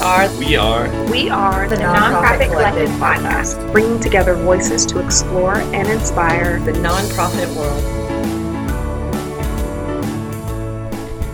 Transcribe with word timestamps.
are. 0.00 0.38
We 0.38 0.56
are. 0.56 0.88
We 1.10 1.28
are 1.28 1.68
the, 1.68 1.76
the 1.76 1.82
Nonprofit, 1.82 2.38
Nonprofit 2.38 2.50
Collective 2.50 2.90
Podcast, 2.90 3.72
bringing 3.72 3.98
together 4.00 4.34
voices 4.34 4.86
to 4.86 5.04
explore 5.04 5.56
and 5.56 5.88
inspire 5.88 6.60
the 6.60 6.72
nonprofit 6.72 7.54
world. 7.56 7.84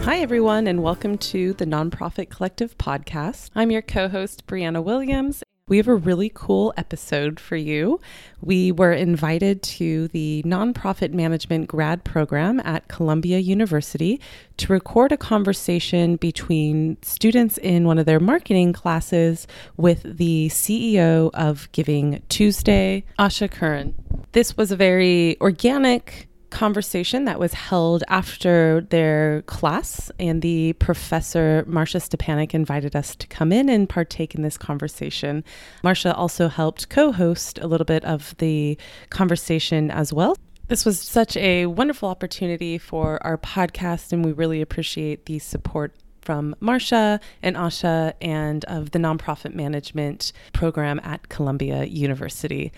Hi, 0.04 0.18
everyone, 0.20 0.66
and 0.66 0.82
welcome 0.82 1.18
to 1.18 1.52
the 1.54 1.66
Nonprofit 1.66 2.30
Collective 2.30 2.76
Podcast. 2.78 3.50
I'm 3.54 3.70
your 3.70 3.82
co 3.82 4.08
host, 4.08 4.46
Brianna 4.46 4.82
Williams. 4.82 5.42
We 5.66 5.78
have 5.78 5.88
a 5.88 5.94
really 5.94 6.30
cool 6.34 6.74
episode 6.76 7.40
for 7.40 7.56
you. 7.56 7.98
We 8.42 8.70
were 8.70 8.92
invited 8.92 9.62
to 9.62 10.08
the 10.08 10.42
Nonprofit 10.44 11.14
Management 11.14 11.68
grad 11.68 12.04
program 12.04 12.60
at 12.66 12.88
Columbia 12.88 13.38
University 13.38 14.20
to 14.58 14.70
record 14.74 15.10
a 15.10 15.16
conversation 15.16 16.16
between 16.16 16.98
students 17.00 17.56
in 17.56 17.86
one 17.86 17.98
of 17.98 18.04
their 18.04 18.20
marketing 18.20 18.74
classes 18.74 19.46
with 19.78 20.02
the 20.18 20.50
CEO 20.50 21.30
of 21.32 21.72
Giving 21.72 22.22
Tuesday, 22.28 23.02
Asha 23.18 23.50
Curran. 23.50 23.94
This 24.32 24.58
was 24.58 24.70
a 24.70 24.76
very 24.76 25.40
organic 25.40 26.28
conversation 26.54 27.24
that 27.24 27.38
was 27.38 27.52
held 27.52 28.04
after 28.08 28.86
their 28.88 29.42
class, 29.42 30.10
and 30.18 30.40
the 30.40 30.72
professor, 30.74 31.64
Marcia 31.66 31.98
Stepanek, 31.98 32.54
invited 32.54 32.96
us 32.96 33.14
to 33.16 33.26
come 33.26 33.52
in 33.52 33.68
and 33.68 33.88
partake 33.88 34.34
in 34.34 34.42
this 34.42 34.56
conversation. 34.56 35.44
Marcia 35.82 36.14
also 36.14 36.48
helped 36.48 36.88
co 36.88 37.12
host 37.12 37.58
a 37.58 37.66
little 37.66 37.84
bit 37.84 38.04
of 38.04 38.34
the 38.38 38.78
conversation 39.10 39.90
as 39.90 40.12
well. 40.12 40.36
This 40.68 40.86
was 40.86 40.98
such 40.98 41.36
a 41.36 41.66
wonderful 41.66 42.08
opportunity 42.08 42.78
for 42.78 43.18
our 43.26 43.36
podcast, 43.36 44.12
and 44.12 44.24
we 44.24 44.32
really 44.32 44.62
appreciate 44.62 45.26
the 45.26 45.40
support 45.40 45.92
from 46.22 46.56
Marcia 46.60 47.20
and 47.42 47.54
Asha 47.56 48.14
and 48.22 48.64
of 48.64 48.92
the 48.92 48.98
nonprofit 48.98 49.54
management 49.54 50.32
program 50.52 51.00
at 51.04 51.28
Columbia 51.28 51.84
University. 51.84 52.72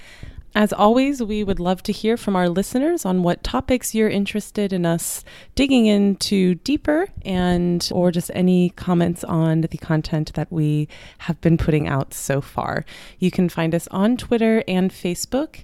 As 0.56 0.72
always, 0.72 1.22
we 1.22 1.44
would 1.44 1.60
love 1.60 1.82
to 1.82 1.92
hear 1.92 2.16
from 2.16 2.34
our 2.34 2.48
listeners 2.48 3.04
on 3.04 3.22
what 3.22 3.44
topics 3.44 3.94
you're 3.94 4.08
interested 4.08 4.72
in 4.72 4.86
us 4.86 5.22
digging 5.54 5.84
into 5.84 6.54
deeper 6.54 7.08
and 7.26 7.86
or 7.92 8.10
just 8.10 8.30
any 8.32 8.70
comments 8.70 9.22
on 9.22 9.60
the 9.60 9.76
content 9.76 10.32
that 10.32 10.50
we 10.50 10.88
have 11.18 11.38
been 11.42 11.58
putting 11.58 11.86
out 11.86 12.14
so 12.14 12.40
far. 12.40 12.86
You 13.18 13.30
can 13.30 13.50
find 13.50 13.74
us 13.74 13.86
on 13.88 14.16
Twitter 14.16 14.64
and 14.66 14.90
Facebook 14.90 15.62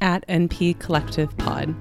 at 0.00 0.26
NP 0.26 0.80
Collective 0.80 1.38
Pod. 1.38 1.76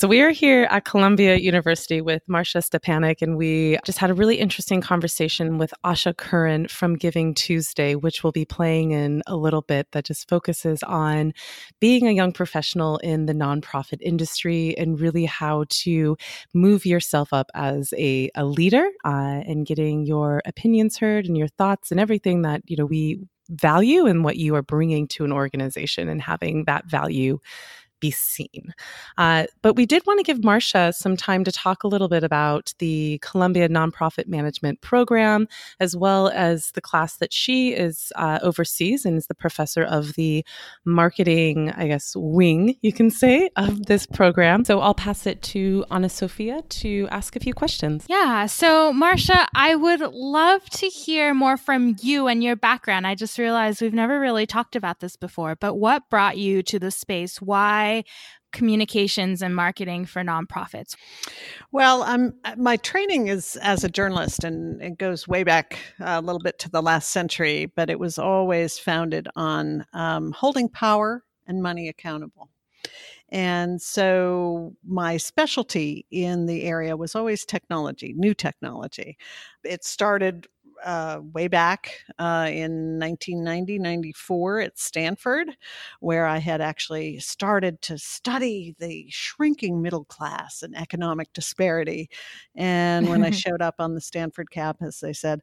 So 0.00 0.08
we 0.08 0.22
are 0.22 0.30
here 0.30 0.66
at 0.70 0.86
Columbia 0.86 1.36
University 1.36 2.00
with 2.00 2.22
Marcia 2.26 2.60
Stepanek, 2.60 3.20
and 3.20 3.36
we 3.36 3.76
just 3.84 3.98
had 3.98 4.08
a 4.08 4.14
really 4.14 4.36
interesting 4.36 4.80
conversation 4.80 5.58
with 5.58 5.74
Asha 5.84 6.16
Curran 6.16 6.68
from 6.68 6.94
Giving 6.96 7.34
Tuesday, 7.34 7.96
which 7.96 8.24
we'll 8.24 8.32
be 8.32 8.46
playing 8.46 8.92
in 8.92 9.22
a 9.26 9.36
little 9.36 9.60
bit, 9.60 9.88
that 9.92 10.06
just 10.06 10.26
focuses 10.26 10.82
on 10.84 11.34
being 11.80 12.08
a 12.08 12.12
young 12.12 12.32
professional 12.32 12.96
in 13.02 13.26
the 13.26 13.34
nonprofit 13.34 13.98
industry 14.00 14.74
and 14.78 14.98
really 14.98 15.26
how 15.26 15.66
to 15.68 16.16
move 16.54 16.86
yourself 16.86 17.34
up 17.34 17.50
as 17.52 17.92
a, 17.98 18.30
a 18.34 18.46
leader 18.46 18.88
uh, 19.04 19.42
and 19.46 19.66
getting 19.66 20.06
your 20.06 20.40
opinions 20.46 20.96
heard 20.96 21.26
and 21.26 21.36
your 21.36 21.48
thoughts 21.48 21.90
and 21.90 22.00
everything 22.00 22.40
that, 22.40 22.62
you 22.64 22.76
know, 22.78 22.86
we 22.86 23.20
value 23.50 24.06
and 24.06 24.24
what 24.24 24.36
you 24.36 24.54
are 24.54 24.62
bringing 24.62 25.06
to 25.08 25.24
an 25.26 25.32
organization 25.32 26.08
and 26.08 26.22
having 26.22 26.64
that 26.64 26.86
value 26.86 27.38
be 28.00 28.10
seen. 28.10 28.74
Uh, 29.18 29.44
but 29.62 29.74
we 29.74 29.86
did 29.86 30.04
want 30.06 30.18
to 30.18 30.24
give 30.24 30.42
Marcia 30.42 30.92
some 30.96 31.16
time 31.16 31.44
to 31.44 31.52
talk 31.52 31.84
a 31.84 31.88
little 31.88 32.08
bit 32.08 32.24
about 32.24 32.74
the 32.78 33.18
Columbia 33.22 33.68
Nonprofit 33.68 34.26
Management 34.26 34.80
Program, 34.80 35.46
as 35.78 35.96
well 35.96 36.28
as 36.28 36.72
the 36.72 36.80
class 36.80 37.16
that 37.16 37.32
she 37.32 37.72
is 37.72 38.12
uh, 38.16 38.38
oversees 38.42 39.04
and 39.04 39.16
is 39.16 39.26
the 39.26 39.34
professor 39.34 39.82
of 39.82 40.14
the 40.14 40.44
marketing, 40.84 41.70
I 41.76 41.86
guess, 41.86 42.14
wing, 42.16 42.76
you 42.82 42.92
can 42.92 43.10
say, 43.10 43.50
of 43.56 43.86
this 43.86 44.06
program. 44.06 44.64
So 44.64 44.80
I'll 44.80 44.94
pass 44.94 45.26
it 45.26 45.42
to 45.42 45.84
Anna 45.90 46.08
Sophia 46.08 46.62
to 46.62 47.08
ask 47.10 47.36
a 47.36 47.40
few 47.40 47.54
questions. 47.54 48.04
Yeah. 48.08 48.46
So, 48.46 48.92
Marcia, 48.92 49.48
I 49.54 49.74
would 49.74 50.00
love 50.00 50.64
to 50.70 50.86
hear 50.86 51.34
more 51.34 51.56
from 51.56 51.96
you 52.00 52.26
and 52.26 52.42
your 52.42 52.56
background. 52.56 53.06
I 53.06 53.14
just 53.14 53.38
realized 53.38 53.82
we've 53.82 53.94
never 53.94 54.18
really 54.18 54.46
talked 54.46 54.76
about 54.76 55.00
this 55.00 55.16
before, 55.16 55.56
but 55.56 55.74
what 55.74 56.08
brought 56.08 56.38
you 56.38 56.62
to 56.64 56.78
the 56.78 56.90
space? 56.90 57.40
Why? 57.40 57.89
Communications 58.52 59.42
and 59.42 59.54
marketing 59.54 60.04
for 60.04 60.22
nonprofits? 60.22 60.96
Well, 61.72 62.02
um, 62.02 62.34
my 62.56 62.76
training 62.76 63.28
is 63.28 63.56
as 63.62 63.84
a 63.84 63.88
journalist, 63.88 64.44
and 64.44 64.82
it 64.82 64.98
goes 64.98 65.28
way 65.28 65.44
back 65.44 65.78
a 66.00 66.20
little 66.20 66.40
bit 66.40 66.58
to 66.60 66.70
the 66.70 66.82
last 66.82 67.10
century, 67.10 67.66
but 67.66 67.90
it 67.90 67.98
was 67.98 68.18
always 68.18 68.78
founded 68.78 69.28
on 69.36 69.86
um, 69.92 70.32
holding 70.32 70.68
power 70.68 71.24
and 71.46 71.62
money 71.62 71.88
accountable. 71.88 72.50
And 73.32 73.80
so 73.80 74.74
my 74.84 75.16
specialty 75.16 76.04
in 76.10 76.46
the 76.46 76.64
area 76.64 76.96
was 76.96 77.14
always 77.14 77.44
technology, 77.44 78.12
new 78.16 78.34
technology. 78.34 79.16
It 79.62 79.84
started 79.84 80.48
uh, 80.84 81.20
way 81.32 81.48
back 81.48 81.92
uh, 82.18 82.48
in 82.50 82.98
1990, 82.98 83.78
94 83.78 84.60
at 84.60 84.78
Stanford, 84.78 85.56
where 86.00 86.26
I 86.26 86.38
had 86.38 86.60
actually 86.60 87.18
started 87.20 87.80
to 87.82 87.98
study 87.98 88.74
the 88.78 89.06
shrinking 89.10 89.82
middle 89.82 90.04
class 90.04 90.62
and 90.62 90.76
economic 90.76 91.32
disparity. 91.32 92.10
And 92.54 93.08
when 93.08 93.24
I 93.24 93.30
showed 93.30 93.62
up 93.62 93.76
on 93.78 93.94
the 93.94 94.00
Stanford 94.00 94.50
campus, 94.50 95.00
they 95.00 95.12
said, 95.12 95.40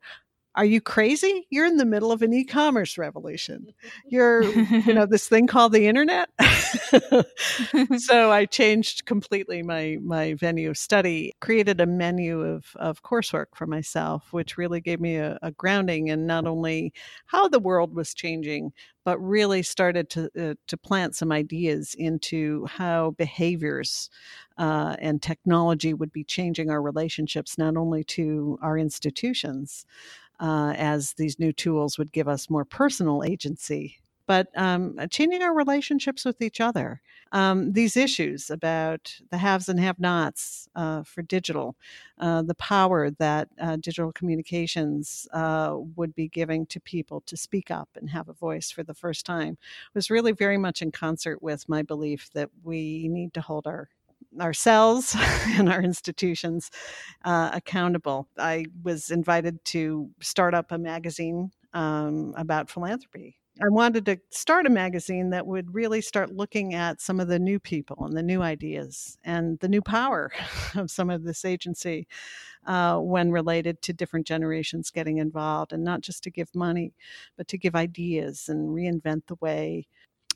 are 0.57 0.65
you 0.65 0.81
crazy? 0.81 1.45
You're 1.51 1.67
in 1.67 1.77
the 1.77 1.85
middle 1.85 2.11
of 2.11 2.23
an 2.23 2.33
e-commerce 2.33 2.97
revolution. 2.97 3.73
You're, 4.09 4.43
you 4.43 4.93
know, 4.93 5.05
this 5.05 5.27
thing 5.29 5.45
called 5.45 5.71
the 5.71 5.87
internet. 5.87 6.29
so 7.97 8.31
I 8.31 8.45
changed 8.45 9.05
completely 9.05 9.61
my 9.61 9.97
my 10.01 10.33
venue 10.33 10.71
of 10.71 10.77
study, 10.77 11.33
created 11.41 11.79
a 11.79 11.85
menu 11.85 12.41
of 12.41 12.65
of 12.75 13.03
coursework 13.03 13.47
for 13.55 13.67
myself, 13.67 14.33
which 14.33 14.57
really 14.57 14.81
gave 14.81 14.99
me 14.99 15.17
a, 15.17 15.37
a 15.43 15.51
grounding 15.51 16.07
in 16.07 16.25
not 16.25 16.47
only 16.47 16.91
how 17.27 17.47
the 17.47 17.59
world 17.59 17.93
was 17.93 18.13
changing, 18.15 18.73
but 19.05 19.19
really 19.19 19.61
started 19.61 20.09
to 20.09 20.29
uh, 20.39 20.55
to 20.67 20.77
plant 20.77 21.15
some 21.15 21.31
ideas 21.31 21.95
into 21.97 22.65
how 22.65 23.11
behaviors 23.11 24.09
uh, 24.57 24.95
and 24.99 25.21
technology 25.21 25.93
would 25.93 26.11
be 26.11 26.23
changing 26.23 26.69
our 26.69 26.81
relationships, 26.81 27.57
not 27.57 27.77
only 27.77 28.03
to 28.03 28.57
our 28.61 28.77
institutions, 28.77 29.85
uh, 30.39 30.73
as 30.77 31.13
these 31.13 31.39
new 31.39 31.51
tools 31.51 31.97
would 31.97 32.11
give 32.11 32.27
us 32.27 32.49
more 32.49 32.65
personal 32.65 33.23
agency, 33.23 33.97
but 34.27 34.47
um, 34.55 34.97
changing 35.09 35.41
our 35.41 35.53
relationships 35.53 36.25
with 36.25 36.41
each 36.41 36.59
other. 36.59 37.01
Um, 37.31 37.73
these 37.73 37.97
issues 37.97 38.49
about 38.49 39.13
the 39.31 39.37
haves 39.37 39.67
and 39.67 39.79
have 39.79 39.99
nots 39.99 40.69
uh, 40.75 41.03
for 41.03 41.21
digital, 41.21 41.75
uh, 42.19 42.41
the 42.41 42.55
power 42.55 43.09
that 43.11 43.49
uh, 43.59 43.75
digital 43.77 44.11
communications 44.13 45.27
uh, 45.33 45.75
would 45.95 46.15
be 46.15 46.29
giving 46.29 46.65
to 46.67 46.79
people 46.79 47.21
to 47.25 47.35
speak 47.35 47.69
up 47.69 47.89
and 47.95 48.09
have 48.09 48.29
a 48.29 48.33
voice 48.33 48.71
for 48.71 48.83
the 48.83 48.93
first 48.93 49.25
time 49.25 49.57
was 49.93 50.09
really 50.09 50.31
very 50.31 50.57
much 50.57 50.81
in 50.81 50.91
concert 50.91 51.41
with 51.41 51.67
my 51.67 51.81
belief 51.81 52.29
that 52.33 52.49
we 52.63 53.07
need 53.09 53.33
to 53.33 53.41
hold 53.41 53.67
our 53.67 53.89
ourselves 54.39 55.15
and 55.47 55.69
our 55.69 55.81
institutions 55.81 56.69
uh, 57.25 57.51
accountable. 57.53 58.27
I 58.37 58.65
was 58.83 59.11
invited 59.11 59.63
to 59.65 60.09
start 60.21 60.53
up 60.53 60.71
a 60.71 60.77
magazine 60.77 61.51
um, 61.73 62.33
about 62.37 62.69
philanthropy. 62.69 63.37
I 63.59 63.69
wanted 63.69 64.05
to 64.05 64.19
start 64.29 64.67
a 64.67 64.69
magazine 64.69 65.31
that 65.31 65.47
would 65.47 65.73
really 65.73 66.01
start 66.01 66.31
looking 66.31 66.75
at 66.75 67.01
some 67.01 67.19
of 67.19 67.27
the 67.27 67.39
new 67.39 67.59
people 67.59 68.05
and 68.05 68.15
the 68.15 68.21
new 68.21 68.43
ideas 68.43 69.17
and 69.23 69.57
the 69.59 69.67
new 69.67 69.81
power 69.81 70.31
of 70.75 70.91
some 70.91 71.09
of 71.09 71.23
this 71.23 71.43
agency 71.43 72.07
uh, 72.67 72.99
when 72.99 73.31
related 73.31 73.81
to 73.81 73.93
different 73.93 74.27
generations 74.27 74.91
getting 74.91 75.17
involved, 75.17 75.73
and 75.73 75.83
not 75.83 76.01
just 76.01 76.21
to 76.23 76.29
give 76.29 76.53
money, 76.53 76.93
but 77.35 77.47
to 77.47 77.57
give 77.57 77.75
ideas 77.75 78.47
and 78.47 78.69
reinvent 78.69 79.25
the 79.27 79.37
way 79.41 79.87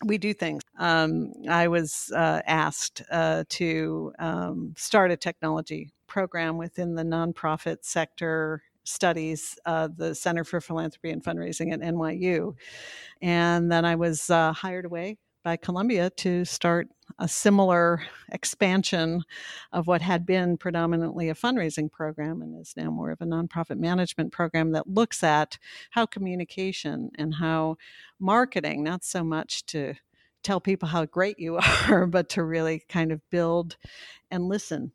we 0.04 0.18
do 0.18 0.34
things. 0.34 0.62
Um, 0.78 1.34
I 1.50 1.68
was 1.68 2.12
uh, 2.16 2.42
asked 2.46 3.02
uh, 3.12 3.44
to 3.50 4.14
um, 4.20 4.74
start 4.78 5.12
a 5.12 5.18
technology 5.18 5.94
program 6.08 6.58
within 6.58 6.96
the 6.96 7.04
nonprofit 7.04 7.78
sector 7.82 8.64
studies, 8.84 9.58
uh, 9.66 9.88
the 9.96 10.16
Center 10.16 10.44
for 10.44 10.60
Philanthropy 10.60 11.12
and 11.12 11.24
Fundraising 11.24 11.72
at 11.72 11.80
NYU. 11.80 12.56
And 13.22 13.72
then 13.72 13.86
I 13.86 13.96
was 13.96 14.30
uh, 14.30 14.54
hired 14.54 14.86
away 14.86 15.18
by 15.44 15.58
Columbia 15.58 16.10
to 16.10 16.46
start 16.46 16.88
a 17.20 17.28
similar 17.28 18.04
expansion 18.32 19.24
of 19.72 19.88
what 19.88 20.02
had 20.02 20.26
been 20.26 20.58
predominantly 20.58 21.30
a 21.30 21.36
fundraising 21.36 21.92
program 21.92 22.42
and 22.42 22.60
is 22.60 22.74
now 22.78 22.90
more 22.90 23.12
of 23.12 23.22
a 23.22 23.26
nonprofit 23.26 23.78
management 23.78 24.32
program 24.32 24.72
that 24.72 24.88
looks 24.88 25.24
at 25.24 25.58
how 25.92 26.06
communication 26.06 27.12
and 27.16 27.36
how 27.36 27.76
marketing, 28.20 28.84
not 28.84 29.04
so 29.04 29.24
much 29.24 29.66
to 29.66 29.94
tell 30.44 30.60
people 30.60 30.90
how 30.90 31.06
great 31.06 31.40
you 31.40 31.58
are, 31.88 32.06
but 32.06 32.30
to 32.30 32.44
really 32.44 32.84
kind 32.90 33.12
of 33.12 33.22
build 33.30 33.78
and 34.30 34.48
listen 34.48 34.92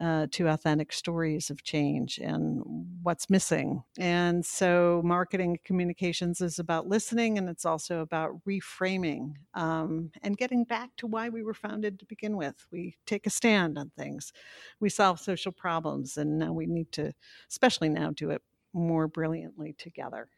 uh, 0.00 0.26
to 0.30 0.48
authentic 0.48 0.92
stories 0.92 1.50
of 1.50 1.62
change 1.62 2.18
and 2.18 2.62
what's 3.02 3.28
missing. 3.28 3.82
And 3.98 4.44
so, 4.44 5.02
marketing 5.04 5.58
communications 5.64 6.40
is 6.40 6.58
about 6.58 6.88
listening, 6.88 7.38
and 7.38 7.48
it's 7.48 7.64
also 7.64 8.00
about 8.00 8.32
reframing 8.46 9.34
um, 9.54 10.10
and 10.22 10.36
getting 10.36 10.64
back 10.64 10.90
to 10.98 11.06
why 11.06 11.28
we 11.28 11.42
were 11.42 11.54
founded 11.54 11.98
to 11.98 12.06
begin 12.06 12.36
with. 12.36 12.66
We 12.70 12.96
take 13.06 13.26
a 13.26 13.30
stand 13.30 13.78
on 13.78 13.90
things, 13.96 14.32
we 14.80 14.88
solve 14.88 15.20
social 15.20 15.52
problems, 15.52 16.16
and 16.16 16.38
now 16.38 16.52
we 16.52 16.66
need 16.66 16.92
to, 16.92 17.12
especially 17.50 17.88
now, 17.88 18.10
do 18.10 18.30
it 18.30 18.42
more 18.72 19.08
brilliantly 19.08 19.74
together. 19.78 20.28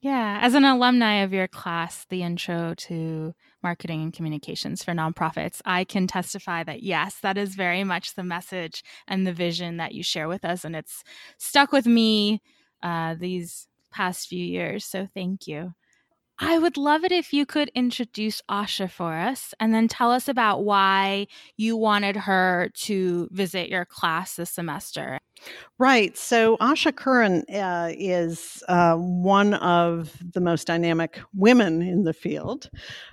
Yeah, 0.00 0.38
as 0.40 0.54
an 0.54 0.64
alumni 0.64 1.16
of 1.22 1.32
your 1.34 1.46
class, 1.46 2.06
the 2.08 2.22
intro 2.22 2.74
to 2.74 3.34
marketing 3.62 4.02
and 4.02 4.12
communications 4.14 4.82
for 4.82 4.92
nonprofits, 4.92 5.60
I 5.66 5.84
can 5.84 6.06
testify 6.06 6.64
that 6.64 6.82
yes, 6.82 7.16
that 7.20 7.36
is 7.36 7.54
very 7.54 7.84
much 7.84 8.14
the 8.14 8.22
message 8.24 8.82
and 9.06 9.26
the 9.26 9.32
vision 9.32 9.76
that 9.76 9.92
you 9.92 10.02
share 10.02 10.26
with 10.26 10.42
us. 10.44 10.64
And 10.64 10.74
it's 10.74 11.04
stuck 11.36 11.70
with 11.70 11.86
me 11.86 12.40
uh, 12.82 13.14
these 13.18 13.68
past 13.92 14.28
few 14.28 14.42
years. 14.42 14.86
So 14.86 15.06
thank 15.14 15.46
you. 15.46 15.74
I 16.42 16.58
would 16.58 16.78
love 16.78 17.04
it 17.04 17.12
if 17.12 17.34
you 17.34 17.44
could 17.44 17.70
introduce 17.74 18.40
Asha 18.50 18.90
for 18.90 19.12
us 19.12 19.52
and 19.60 19.74
then 19.74 19.88
tell 19.88 20.10
us 20.10 20.26
about 20.26 20.64
why 20.64 21.26
you 21.58 21.76
wanted 21.76 22.16
her 22.16 22.70
to 22.74 23.28
visit 23.30 23.68
your 23.68 23.84
class 23.84 24.36
this 24.36 24.50
semester. 24.50 25.20
Right. 25.78 26.16
So 26.16 26.56
Asha 26.58 26.94
Curran 26.94 27.44
uh, 27.54 27.92
is 27.96 28.62
uh, 28.68 28.96
one 28.96 29.54
of 29.54 30.16
the 30.32 30.40
most 30.40 30.66
dynamic 30.66 31.20
women 31.34 31.82
in 31.82 32.04
the 32.04 32.12
field 32.12 32.70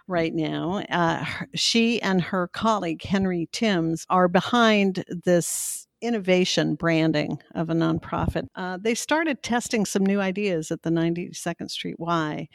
right 0.07 0.33
now. 0.33 0.83
Uh, 0.89 1.25
she 1.53 2.01
and 2.01 2.21
her 2.21 2.47
colleague, 2.47 3.03
Henry 3.03 3.49
Timms, 3.51 4.05
are 4.09 4.27
behind 4.27 5.03
this 5.25 5.86
innovation 6.01 6.75
branding 6.75 7.39
of 7.55 7.69
a 7.69 7.73
nonprofit. 7.73 8.47
Uh, 8.55 8.77
they 8.79 8.95
started 8.95 9.41
testing 9.41 9.85
some 9.85 10.05
new 10.05 10.19
ideas 10.19 10.71
at 10.71 10.83
the 10.83 10.89
92nd 10.89 11.69
Street 11.69 11.99
Y 11.99 12.47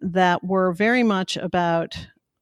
that 0.00 0.44
were 0.44 0.72
very 0.72 1.02
much 1.02 1.36
about 1.36 1.96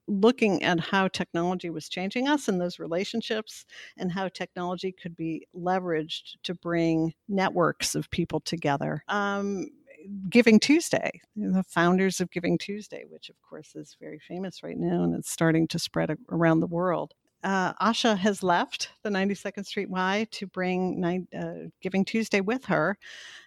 looking 0.09 0.63
at 0.63 0.79
how 0.79 1.09
technology 1.09 1.71
was 1.71 1.89
changing 1.89 2.29
us 2.29 2.49
and 2.49 2.61
those 2.61 2.79
relationships 2.79 3.65
and 3.97 4.13
how 4.13 4.29
technology 4.29 4.93
could 4.93 5.17
be 5.17 5.47
leveraged 5.55 6.37
to 6.45 6.55
bring 6.55 7.13
networks 7.29 7.95
of 7.95 8.11
people 8.11 8.41
together. 8.41 9.03
Um, 9.09 9.67
Giving 10.31 10.61
Tuesday, 10.61 11.21
the 11.35 11.65
founders 11.65 12.21
of 12.21 12.31
Giving 12.31 12.59
Tuesday, 12.59 13.05
which 13.09 13.29
of 13.29 13.35
course 13.43 13.75
is 13.75 13.97
very 14.01 14.21
famous 14.21 14.63
right 14.63 14.79
now 14.79 15.03
and 15.03 15.13
it's 15.15 15.31
starting 15.31 15.67
to 15.69 15.81
spread 15.81 16.17
around 16.31 16.61
the 16.61 16.69
world 16.69 17.15
uh, 17.47 17.73
Asha 17.75 18.19
has 18.19 18.43
left 18.43 18.91
the 19.05 19.09
92nd 19.09 19.65
Street 19.65 19.89
Y 19.89 20.27
to 20.33 20.49
bring 20.49 21.27
uh, 21.33 21.69
Giving 21.81 22.05
Tuesday 22.05 22.41
with 22.41 22.65
her 22.65 22.99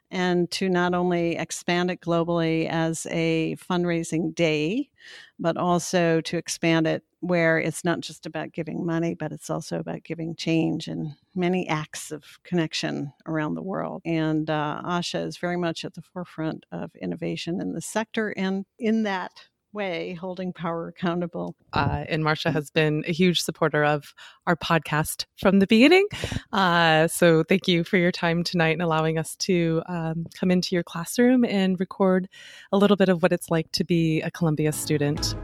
and 0.09 0.49
to 0.51 0.69
not 0.69 0.93
only 0.93 1.35
expand 1.35 1.91
it 1.91 1.99
globally 1.99 2.67
as 2.69 3.05
a 3.11 3.57
fundraising 3.57 4.33
day, 4.33 4.89
but 5.37 5.57
also 5.57 6.21
to 6.21 6.37
expand 6.37 6.87
it 6.87 7.03
where 7.19 7.59
it's 7.59 7.83
not 7.83 7.99
just 7.99 8.25
about 8.25 8.53
giving 8.53 8.85
money, 8.85 9.13
but 9.13 9.33
it's 9.33 9.49
also 9.49 9.79
about 9.79 10.03
giving 10.03 10.33
change 10.33 10.87
and 10.87 11.11
many 11.35 11.67
acts 11.67 12.09
of 12.09 12.23
connection 12.43 13.11
around 13.27 13.53
the 13.53 13.61
world. 13.61 14.01
And 14.05 14.49
uh, 14.49 14.81
Asha 14.85 15.27
is 15.27 15.37
very 15.37 15.57
much 15.57 15.83
at 15.83 15.93
the 15.93 16.01
forefront 16.01 16.65
of 16.71 16.95
innovation 16.95 17.59
in 17.59 17.73
the 17.73 17.81
sector 17.81 18.33
and 18.37 18.65
in 18.79 19.03
that 19.03 19.33
way 19.73 20.13
holding 20.13 20.53
power 20.53 20.87
accountable. 20.87 21.55
Uh, 21.73 22.03
and 22.07 22.23
Marcia 22.23 22.51
has 22.51 22.69
been 22.71 23.03
a 23.07 23.11
huge 23.11 23.41
supporter 23.41 23.83
of 23.83 24.13
our 24.47 24.55
podcast 24.55 25.25
from 25.37 25.59
the 25.59 25.67
beginning. 25.67 26.07
Uh, 26.51 27.07
so 27.07 27.43
thank 27.43 27.67
you 27.67 27.83
for 27.83 27.97
your 27.97 28.11
time 28.11 28.43
tonight 28.43 28.71
and 28.71 28.81
allowing 28.81 29.17
us 29.17 29.35
to 29.35 29.81
um, 29.87 30.25
come 30.33 30.51
into 30.51 30.75
your 30.75 30.83
classroom 30.83 31.45
and 31.45 31.79
record 31.79 32.27
a 32.71 32.77
little 32.77 32.97
bit 32.97 33.09
of 33.09 33.21
what 33.21 33.31
it's 33.31 33.49
like 33.49 33.71
to 33.71 33.83
be 33.83 34.21
a 34.21 34.31
Columbia 34.31 34.71
student. 34.71 35.35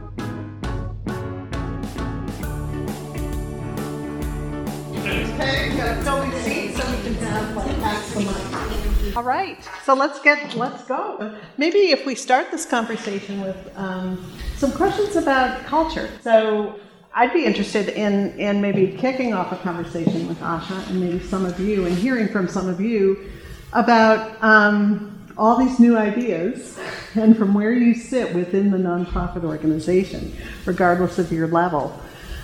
All 9.16 9.22
right, 9.22 9.56
so 9.82 9.94
let's 9.94 10.20
get 10.20 10.54
let's 10.56 10.84
go. 10.84 11.34
Maybe 11.56 11.90
if 11.90 12.04
we 12.04 12.14
start 12.14 12.50
this 12.50 12.66
conversation 12.66 13.40
with 13.40 13.72
um, 13.74 14.30
some 14.56 14.70
questions 14.72 15.16
about 15.16 15.64
culture. 15.64 16.10
So 16.20 16.78
I'd 17.14 17.32
be 17.32 17.46
interested 17.46 17.88
in 17.88 18.38
in 18.38 18.60
maybe 18.60 18.94
kicking 18.98 19.32
off 19.32 19.52
a 19.52 19.56
conversation 19.56 20.28
with 20.28 20.38
Asha 20.40 20.86
and 20.90 21.00
maybe 21.00 21.18
some 21.18 21.46
of 21.46 21.58
you, 21.58 21.86
and 21.86 21.96
hearing 21.96 22.28
from 22.28 22.46
some 22.46 22.68
of 22.68 22.78
you 22.78 23.30
about 23.72 24.36
um, 24.44 25.18
all 25.38 25.56
these 25.56 25.80
new 25.80 25.96
ideas 25.96 26.78
and 27.14 27.38
from 27.38 27.54
where 27.54 27.72
you 27.72 27.94
sit 27.94 28.34
within 28.34 28.70
the 28.70 28.76
nonprofit 28.76 29.44
organization, 29.44 30.36
regardless 30.66 31.18
of 31.18 31.32
your 31.32 31.48
level. 31.48 31.98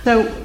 So 0.05 0.43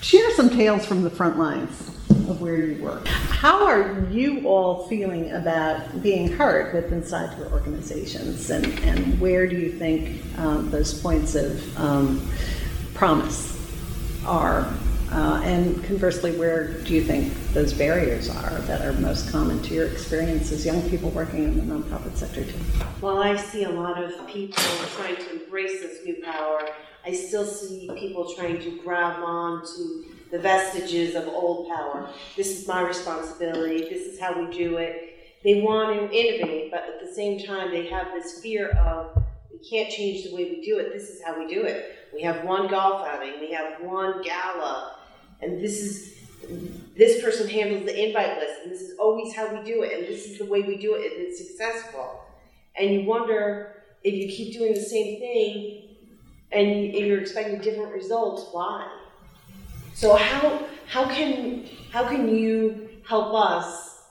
share 0.00 0.30
some 0.36 0.48
tales 0.48 0.86
from 0.86 1.02
the 1.02 1.10
front 1.10 1.40
lines 1.40 1.95
of 2.10 2.40
where 2.40 2.56
you 2.56 2.82
work. 2.82 3.06
How 3.06 3.66
are 3.66 4.06
you 4.10 4.46
all 4.46 4.86
feeling 4.88 5.30
about 5.32 6.02
being 6.02 6.28
heard 6.28 6.74
with 6.74 6.92
inside 6.92 7.36
your 7.38 7.50
organizations, 7.52 8.50
and, 8.50 8.66
and 8.80 9.20
where 9.20 9.46
do 9.46 9.56
you 9.56 9.70
think 9.72 10.22
um, 10.38 10.70
those 10.70 11.00
points 11.00 11.34
of 11.34 11.78
um, 11.78 12.28
promise 12.94 13.54
are? 14.24 14.72
Uh, 15.12 15.40
and 15.44 15.84
conversely, 15.84 16.36
where 16.36 16.74
do 16.82 16.92
you 16.92 17.02
think 17.02 17.32
those 17.52 17.72
barriers 17.72 18.28
are 18.28 18.58
that 18.62 18.84
are 18.84 18.92
most 18.94 19.30
common 19.30 19.62
to 19.62 19.72
your 19.72 19.86
experience 19.86 20.50
as 20.50 20.66
young 20.66 20.82
people 20.90 21.10
working 21.10 21.44
in 21.44 21.56
the 21.56 21.74
nonprofit 21.74 22.16
sector 22.16 22.44
too? 22.44 22.58
Well, 23.00 23.22
I 23.22 23.36
see 23.36 23.62
a 23.62 23.70
lot 23.70 24.02
of 24.02 24.26
people 24.26 24.62
trying 24.96 25.16
to 25.16 25.44
embrace 25.44 25.80
this 25.80 26.04
new 26.04 26.16
power. 26.24 26.68
I 27.04 27.12
still 27.12 27.44
see 27.44 27.88
people 27.96 28.34
trying 28.34 28.58
to 28.62 28.80
grab 28.82 29.22
on 29.22 29.64
to 29.64 30.04
the 30.30 30.38
vestiges 30.38 31.14
of 31.14 31.26
old 31.28 31.68
power. 31.68 32.10
This 32.36 32.58
is 32.58 32.66
my 32.66 32.82
responsibility. 32.82 33.80
This 33.88 34.06
is 34.06 34.20
how 34.20 34.38
we 34.38 34.56
do 34.56 34.76
it. 34.78 35.14
They 35.44 35.60
want 35.60 35.96
to 35.96 36.16
innovate, 36.16 36.70
but 36.70 36.80
at 36.80 37.00
the 37.00 37.12
same 37.14 37.44
time, 37.44 37.70
they 37.70 37.86
have 37.86 38.08
this 38.12 38.40
fear 38.40 38.70
of 38.70 39.22
we 39.52 39.58
can't 39.68 39.90
change 39.90 40.24
the 40.24 40.34
way 40.34 40.44
we 40.44 40.62
do 40.64 40.78
it. 40.78 40.92
This 40.92 41.08
is 41.08 41.22
how 41.22 41.38
we 41.38 41.46
do 41.46 41.62
it. 41.62 41.96
We 42.12 42.22
have 42.22 42.44
one 42.44 42.68
golf 42.68 43.06
outing. 43.06 43.40
We 43.40 43.52
have 43.52 43.80
one 43.80 44.22
gala, 44.22 44.96
and 45.40 45.60
this 45.62 45.80
is 45.80 46.16
this 46.96 47.22
person 47.22 47.48
handles 47.48 47.84
the 47.84 48.06
invite 48.06 48.38
list, 48.38 48.62
and 48.62 48.72
this 48.72 48.80
is 48.80 48.98
always 48.98 49.34
how 49.34 49.54
we 49.54 49.64
do 49.64 49.82
it, 49.82 49.98
and 49.98 50.06
this 50.06 50.26
is 50.26 50.38
the 50.38 50.46
way 50.46 50.62
we 50.62 50.76
do 50.76 50.94
it, 50.94 51.12
and 51.12 51.26
it's 51.26 51.38
successful. 51.38 52.20
And 52.78 52.90
you 52.90 53.04
wonder 53.04 53.82
if 54.02 54.14
you 54.14 54.28
keep 54.28 54.56
doing 54.56 54.74
the 54.74 54.80
same 54.80 55.18
thing 55.18 55.82
and 56.52 56.94
you're 56.94 57.20
expecting 57.20 57.58
different 57.60 57.92
results, 57.92 58.48
why? 58.52 58.88
So 59.96 60.14
how 60.14 60.66
how 60.86 61.08
can 61.08 61.66
how 61.90 62.06
can 62.06 62.28
you 62.28 62.90
help 63.08 63.32
us 63.32 64.02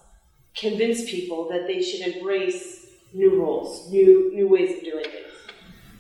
convince 0.56 1.08
people 1.08 1.48
that 1.50 1.68
they 1.68 1.80
should 1.80 2.08
embrace 2.08 2.88
new 3.14 3.40
roles, 3.40 3.92
new 3.92 4.32
new 4.34 4.48
ways 4.48 4.78
of 4.78 4.84
doing 4.84 5.04
things? 5.04 5.32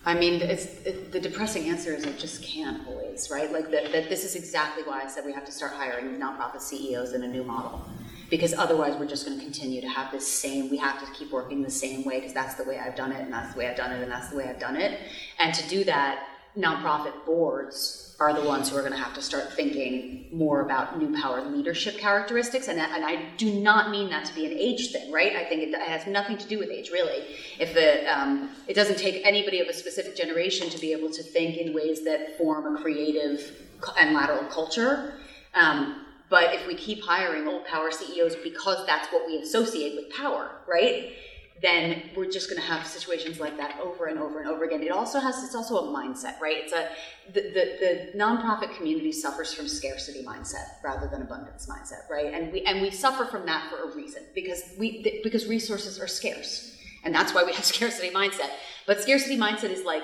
I 0.03 0.15
mean, 0.15 0.41
it, 0.41 1.11
the 1.11 1.19
depressing 1.19 1.69
answer 1.69 1.93
is 1.93 2.03
it 2.03 2.17
just 2.17 2.41
can't 2.41 2.87
always, 2.87 3.29
right? 3.29 3.51
Like 3.51 3.69
that, 3.69 3.91
that 3.91 4.09
this 4.09 4.23
is 4.23 4.35
exactly 4.35 4.81
why 4.83 5.03
I 5.03 5.07
said 5.07 5.23
we 5.23 5.33
have 5.33 5.45
to 5.45 5.51
start 5.51 5.73
hiring 5.73 6.19
nonprofit 6.19 6.61
CEOs 6.61 7.13
in 7.13 7.21
a 7.21 7.27
new 7.27 7.43
model. 7.43 7.87
Because 8.31 8.55
otherwise, 8.55 8.97
we're 8.97 9.07
just 9.07 9.23
going 9.27 9.37
to 9.37 9.43
continue 9.43 9.81
to 9.81 9.87
have 9.87 10.11
this 10.11 10.27
same, 10.27 10.71
we 10.71 10.77
have 10.77 10.99
to 10.99 11.05
keep 11.13 11.31
working 11.31 11.61
the 11.61 11.69
same 11.69 12.03
way 12.05 12.19
because 12.19 12.33
that's 12.33 12.55
the 12.55 12.63
way 12.63 12.79
I've 12.79 12.95
done 12.95 13.11
it, 13.11 13.21
and 13.21 13.31
that's 13.31 13.53
the 13.53 13.59
way 13.59 13.67
I've 13.67 13.77
done 13.77 13.91
it, 13.91 14.01
and 14.01 14.11
that's 14.11 14.29
the 14.29 14.37
way 14.37 14.45
I've 14.45 14.59
done 14.59 14.77
it. 14.77 14.99
And 15.37 15.53
to 15.53 15.69
do 15.69 15.83
that, 15.83 16.27
nonprofit 16.57 17.13
boards 17.23 18.04
are 18.19 18.33
the 18.33 18.47
ones 18.47 18.69
who 18.69 18.77
are 18.77 18.81
going 18.81 18.93
to 18.93 18.97
have 18.97 19.13
to 19.13 19.21
start 19.21 19.51
thinking 19.53 20.27
more 20.31 20.61
about 20.61 20.97
new 20.97 21.19
power 21.21 21.41
leadership 21.41 21.97
characteristics. 21.97 22.69
And, 22.69 22.79
and 22.79 23.03
I 23.03 23.29
do 23.37 23.51
not 23.53 23.89
mean 23.89 24.09
that 24.09 24.25
to 24.25 24.33
be 24.33 24.45
an 24.45 24.53
age 24.53 24.91
thing, 24.91 25.11
right? 25.11 25.35
I 25.35 25.43
think 25.43 25.63
it, 25.63 25.69
it 25.73 25.81
has 25.81 26.07
nothing 26.07 26.37
to 26.37 26.47
do 26.47 26.57
with 26.57 26.69
age, 26.69 26.91
really. 26.91 27.25
If 27.59 27.73
the, 27.73 28.05
um, 28.17 28.51
it 28.67 28.73
doesn't 28.73 28.97
take 28.97 29.25
anybody 29.25 29.59
of 29.59 29.67
a 29.67 29.73
specific 29.73 30.15
generation 30.15 30.69
to 30.69 30.79
be 30.79 30.93
able 30.93 31.11
to 31.11 31.23
think 31.23 31.57
in 31.57 31.73
ways 31.73 32.05
that 32.05 32.37
form 32.37 32.73
a 32.73 32.81
creative 32.81 33.67
and 33.99 34.13
lateral 34.13 34.45
culture. 34.45 35.15
Um, 35.53 36.05
but 36.29 36.55
if 36.55 36.65
we 36.67 36.75
keep 36.75 37.03
hiring 37.03 37.47
old 37.47 37.65
power 37.65 37.91
CEOs 37.91 38.37
because 38.37 38.85
that's 38.87 39.11
what 39.11 39.27
we 39.27 39.37
associate 39.37 39.95
with 39.95 40.09
power, 40.09 40.51
right? 40.67 41.13
Then 41.61 42.09
we're 42.15 42.29
just 42.29 42.49
going 42.49 42.61
to 42.61 42.67
have 42.67 42.85
situations 42.85 43.39
like 43.39 43.55
that 43.57 43.79
over 43.79 44.07
and 44.07 44.19
over 44.19 44.41
and 44.41 44.49
over 44.49 44.65
again. 44.65 44.83
It 44.83 44.91
also 44.91 45.19
has 45.19 45.41
it's 45.43 45.55
also 45.55 45.77
a 45.77 45.93
mindset, 45.93 46.39
right? 46.41 46.57
It's 46.57 46.73
a 46.73 46.89
the, 47.33 47.41
the, 47.41 48.11
the 48.11 48.17
nonprofit 48.17 48.75
community 48.75 49.11
suffers 49.11 49.53
from 49.53 49.67
scarcity 49.67 50.23
mindset 50.23 50.65
rather 50.83 51.07
than 51.07 51.21
abundance 51.21 51.67
mindset, 51.67 52.09
right? 52.09 52.33
And 52.33 52.51
we 52.51 52.61
and 52.63 52.81
we 52.81 52.91
suffer 52.91 53.25
from 53.25 53.45
that 53.45 53.69
for 53.69 53.89
a 53.89 53.95
reason 53.95 54.23
because 54.33 54.63
we 54.77 55.19
because 55.23 55.47
resources 55.47 55.99
are 55.99 56.07
scarce, 56.07 56.77
and 57.03 57.15
that's 57.15 57.33
why 57.33 57.43
we 57.43 57.53
have 57.53 57.65
scarcity 57.75 58.09
mindset. 58.09 58.49
But 58.85 59.01
scarcity 59.01 59.37
mindset 59.37 59.71
is 59.71 59.85
like 59.85 60.03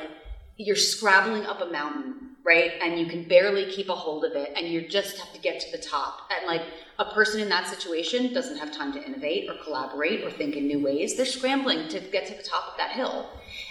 you're 0.58 0.76
scrabbling 0.76 1.46
up 1.46 1.62
a 1.62 1.66
mountain 1.66 2.31
right? 2.44 2.72
And 2.82 3.00
you 3.00 3.06
can 3.06 3.28
barely 3.28 3.72
keep 3.72 3.90
a 3.90 3.96
hold 3.96 4.26
of 4.26 4.34
it 4.34 4.54
and 4.56 4.68
you 4.68 4.88
just 4.88 5.18
have 5.18 5.32
to 5.34 5.40
get 5.40 5.60
to 5.62 5.72
the 5.72 5.78
top. 5.78 6.30
And 6.36 6.48
like 6.48 6.64
a 6.98 7.06
person 7.06 7.40
in 7.40 7.50
that 7.50 7.68
situation 7.68 8.34
doesn't 8.34 8.58
have 8.58 8.76
time 8.76 8.94
to 8.94 9.04
innovate 9.04 9.50
or 9.50 9.56
collaborate 9.64 10.24
or 10.24 10.32
think 10.32 10.56
in 10.56 10.68
new 10.68 10.84
ways. 10.84 11.16
They're 11.16 11.26
scrambling 11.26 11.88
to 11.90 12.00
get 12.00 12.26
to 12.28 12.34
the 12.34 12.44
top 12.44 12.70
of 12.72 12.78
that 12.78 12.92
hill. 12.92 13.30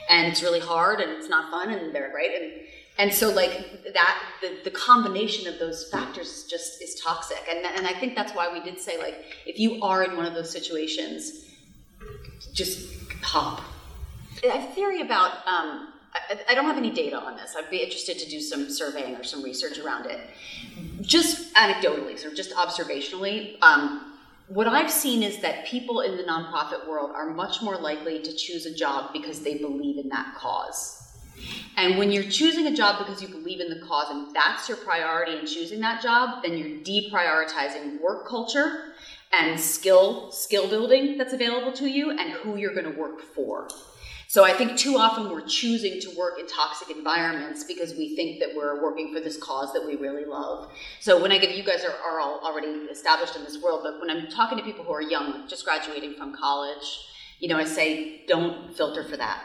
And 0.08 0.28
it's 0.28 0.42
really 0.42 0.60
hard 0.60 1.00
and 1.00 1.10
it's 1.10 1.28
not 1.28 1.50
fun 1.50 1.70
and 1.70 1.94
they're 1.94 2.12
right 2.14 2.30
and 2.40 2.52
and 2.98 3.14
so 3.14 3.30
like 3.30 3.82
that 3.94 4.22
the, 4.42 4.58
the 4.64 4.70
combination 4.70 5.50
of 5.50 5.58
those 5.58 5.88
factors 5.90 6.44
just 6.44 6.82
is 6.82 7.00
toxic. 7.00 7.42
And 7.48 7.64
and 7.64 7.86
I 7.86 7.98
think 7.98 8.14
that's 8.14 8.34
why 8.34 8.52
we 8.52 8.60
did 8.60 8.78
say 8.78 8.98
like 8.98 9.24
if 9.46 9.58
you 9.58 9.82
are 9.82 10.04
in 10.04 10.16
one 10.16 10.26
of 10.26 10.34
those 10.34 10.50
situations, 10.50 11.46
just 12.52 12.94
hop. 13.22 13.62
I 14.44 14.48
have 14.48 14.70
a 14.70 14.74
theory 14.74 15.00
about 15.00 15.46
um, 15.46 15.89
I, 16.14 16.38
I, 16.48 16.54
don't 16.54 16.64
have 16.64 16.76
any 16.76 16.90
data 16.90 17.16
on 17.16 17.36
this. 17.36 17.54
I'd 17.56 17.70
be 17.70 17.78
interested 17.78 18.18
to 18.18 18.28
do 18.28 18.40
some 18.40 18.68
surveying 18.68 19.14
or 19.16 19.22
some 19.22 19.42
research 19.42 19.78
around 19.78 20.06
it. 20.06 20.20
Just 21.00 21.54
anecdotally, 21.54 22.24
of 22.24 22.34
just 22.34 22.52
observationally, 22.54 23.56
um, 23.62 24.10
what 24.48 24.66
I've 24.66 24.90
seen 24.90 25.22
is 25.22 25.38
that 25.38 25.66
people 25.66 26.00
in 26.00 26.16
the 26.16 26.24
nonprofit 26.24 26.88
world 26.88 27.12
are 27.14 27.30
much 27.30 27.62
more 27.62 27.76
likely 27.76 28.20
to 28.20 28.34
choose 28.34 28.66
a 28.66 28.74
job 28.74 29.12
because 29.12 29.40
they 29.42 29.58
believe 29.58 29.98
in 29.98 30.08
that 30.08 30.34
cause. 30.34 31.00
And 31.76 31.96
when 31.96 32.10
you're 32.10 32.24
choosing 32.24 32.66
a 32.66 32.74
job 32.74 32.98
because 32.98 33.22
you 33.22 33.28
believe 33.28 33.60
in 33.60 33.70
the 33.70 33.86
cause 33.86 34.10
and 34.10 34.34
that's 34.34 34.68
your 34.68 34.76
priority 34.78 35.38
in 35.38 35.46
choosing 35.46 35.80
that 35.80 36.02
job, 36.02 36.42
then 36.42 36.58
you're 36.58 36.80
deprioritizing 36.80 38.00
work 38.00 38.26
culture 38.28 38.92
and 39.32 39.58
skill 39.58 40.32
skill 40.32 40.68
building 40.68 41.16
that's 41.16 41.32
available 41.32 41.72
to 41.72 41.88
you 41.88 42.10
and 42.10 42.32
who 42.32 42.56
you're 42.56 42.74
going 42.74 42.92
to 42.92 42.98
work 42.98 43.20
for. 43.20 43.68
So 44.30 44.44
I 44.44 44.52
think 44.52 44.76
too 44.76 44.96
often 44.96 45.28
we're 45.28 45.44
choosing 45.44 46.00
to 46.02 46.16
work 46.16 46.38
in 46.38 46.46
toxic 46.46 46.88
environments 46.88 47.64
because 47.64 47.94
we 47.94 48.14
think 48.14 48.38
that 48.38 48.50
we're 48.54 48.80
working 48.80 49.12
for 49.12 49.18
this 49.18 49.36
cause 49.36 49.72
that 49.72 49.84
we 49.84 49.96
really 49.96 50.24
love. 50.24 50.70
So 51.00 51.20
when 51.20 51.32
I 51.32 51.38
get, 51.38 51.56
you 51.56 51.64
guys 51.64 51.84
are, 51.84 51.96
are 52.08 52.20
all 52.20 52.38
already 52.44 52.68
established 52.68 53.34
in 53.34 53.42
this 53.42 53.60
world, 53.60 53.80
but 53.82 54.00
when 54.00 54.08
I'm 54.08 54.30
talking 54.30 54.56
to 54.56 54.62
people 54.62 54.84
who 54.84 54.92
are 54.92 55.02
young, 55.02 55.48
just 55.48 55.64
graduating 55.64 56.14
from 56.14 56.32
college, 56.32 57.08
you 57.40 57.48
know, 57.48 57.56
I 57.56 57.64
say, 57.64 58.24
don't 58.28 58.72
filter 58.72 59.02
for 59.02 59.16
that. 59.16 59.42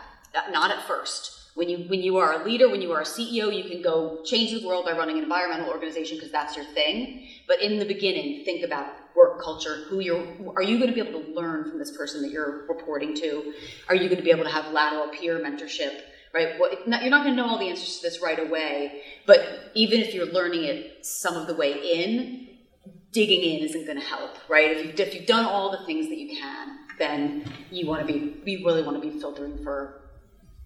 Not 0.52 0.70
at 0.70 0.84
first. 0.84 1.35
When 1.56 1.70
you 1.70 1.86
when 1.88 2.02
you 2.02 2.18
are 2.18 2.42
a 2.42 2.44
leader, 2.44 2.70
when 2.70 2.82
you 2.82 2.92
are 2.92 3.02
a 3.02 3.06
CEO, 3.06 3.56
you 3.56 3.64
can 3.70 3.82
go 3.82 4.20
change 4.26 4.52
the 4.52 4.68
world 4.68 4.84
by 4.84 4.92
running 4.92 5.18
an 5.18 5.24
environmental 5.24 5.70
organization 5.70 6.18
because 6.18 6.32
that's 6.32 6.56
your 6.56 6.66
thing. 6.66 7.30
But 7.48 7.62
in 7.62 7.80
the 7.80 7.86
beginning, 7.86 8.44
think 8.44 8.64
about 8.64 8.88
work 9.16 9.42
culture. 9.42 9.86
Who 9.88 10.02
you're 10.02 10.28
are 10.58 10.62
you 10.62 10.78
going 10.78 10.94
to 10.94 10.94
be 10.94 11.00
able 11.00 11.22
to 11.22 11.34
learn 11.34 11.70
from 11.70 11.80
this 11.80 11.96
person 11.96 12.22
that 12.24 12.32
you're 12.32 12.68
reporting 12.68 13.16
to? 13.16 13.54
Are 13.88 13.96
you 13.96 14.10
going 14.10 14.18
to 14.18 14.24
be 14.24 14.32
able 14.32 14.44
to 14.44 14.50
have 14.50 14.74
lateral 14.74 15.08
peer 15.08 15.40
mentorship? 15.40 16.02
Right? 16.34 16.60
What, 16.60 16.86
not, 16.86 17.02
you're 17.02 17.12
not 17.12 17.24
going 17.24 17.38
to 17.38 17.42
know 17.42 17.48
all 17.48 17.58
the 17.58 17.70
answers 17.70 18.00
to 18.00 18.02
this 18.02 18.22
right 18.22 18.38
away, 18.38 19.04
but 19.26 19.72
even 19.74 20.02
if 20.02 20.14
you're 20.14 20.26
learning 20.26 20.66
it 20.66 21.06
some 21.06 21.38
of 21.38 21.48
the 21.48 21.56
way 21.56 21.72
in, 21.72 22.50
digging 23.14 23.42
in 23.42 23.64
isn't 23.64 23.86
going 23.86 23.98
to 23.98 24.06
help, 24.06 24.38
right? 24.50 24.72
If 24.72 24.86
you've, 24.86 25.00
if 25.00 25.16
you've 25.16 25.26
done 25.26 25.46
all 25.46 25.72
the 25.72 25.86
things 25.86 26.10
that 26.10 26.18
you 26.18 26.36
can, 26.36 26.80
then 27.00 27.50
you 27.72 27.88
want 27.88 28.06
to 28.06 28.14
be, 28.14 28.36
you 28.52 28.66
really 28.66 28.84
want 28.84 29.02
to 29.02 29.10
be 29.10 29.18
filtering 29.18 29.64
for 29.64 30.02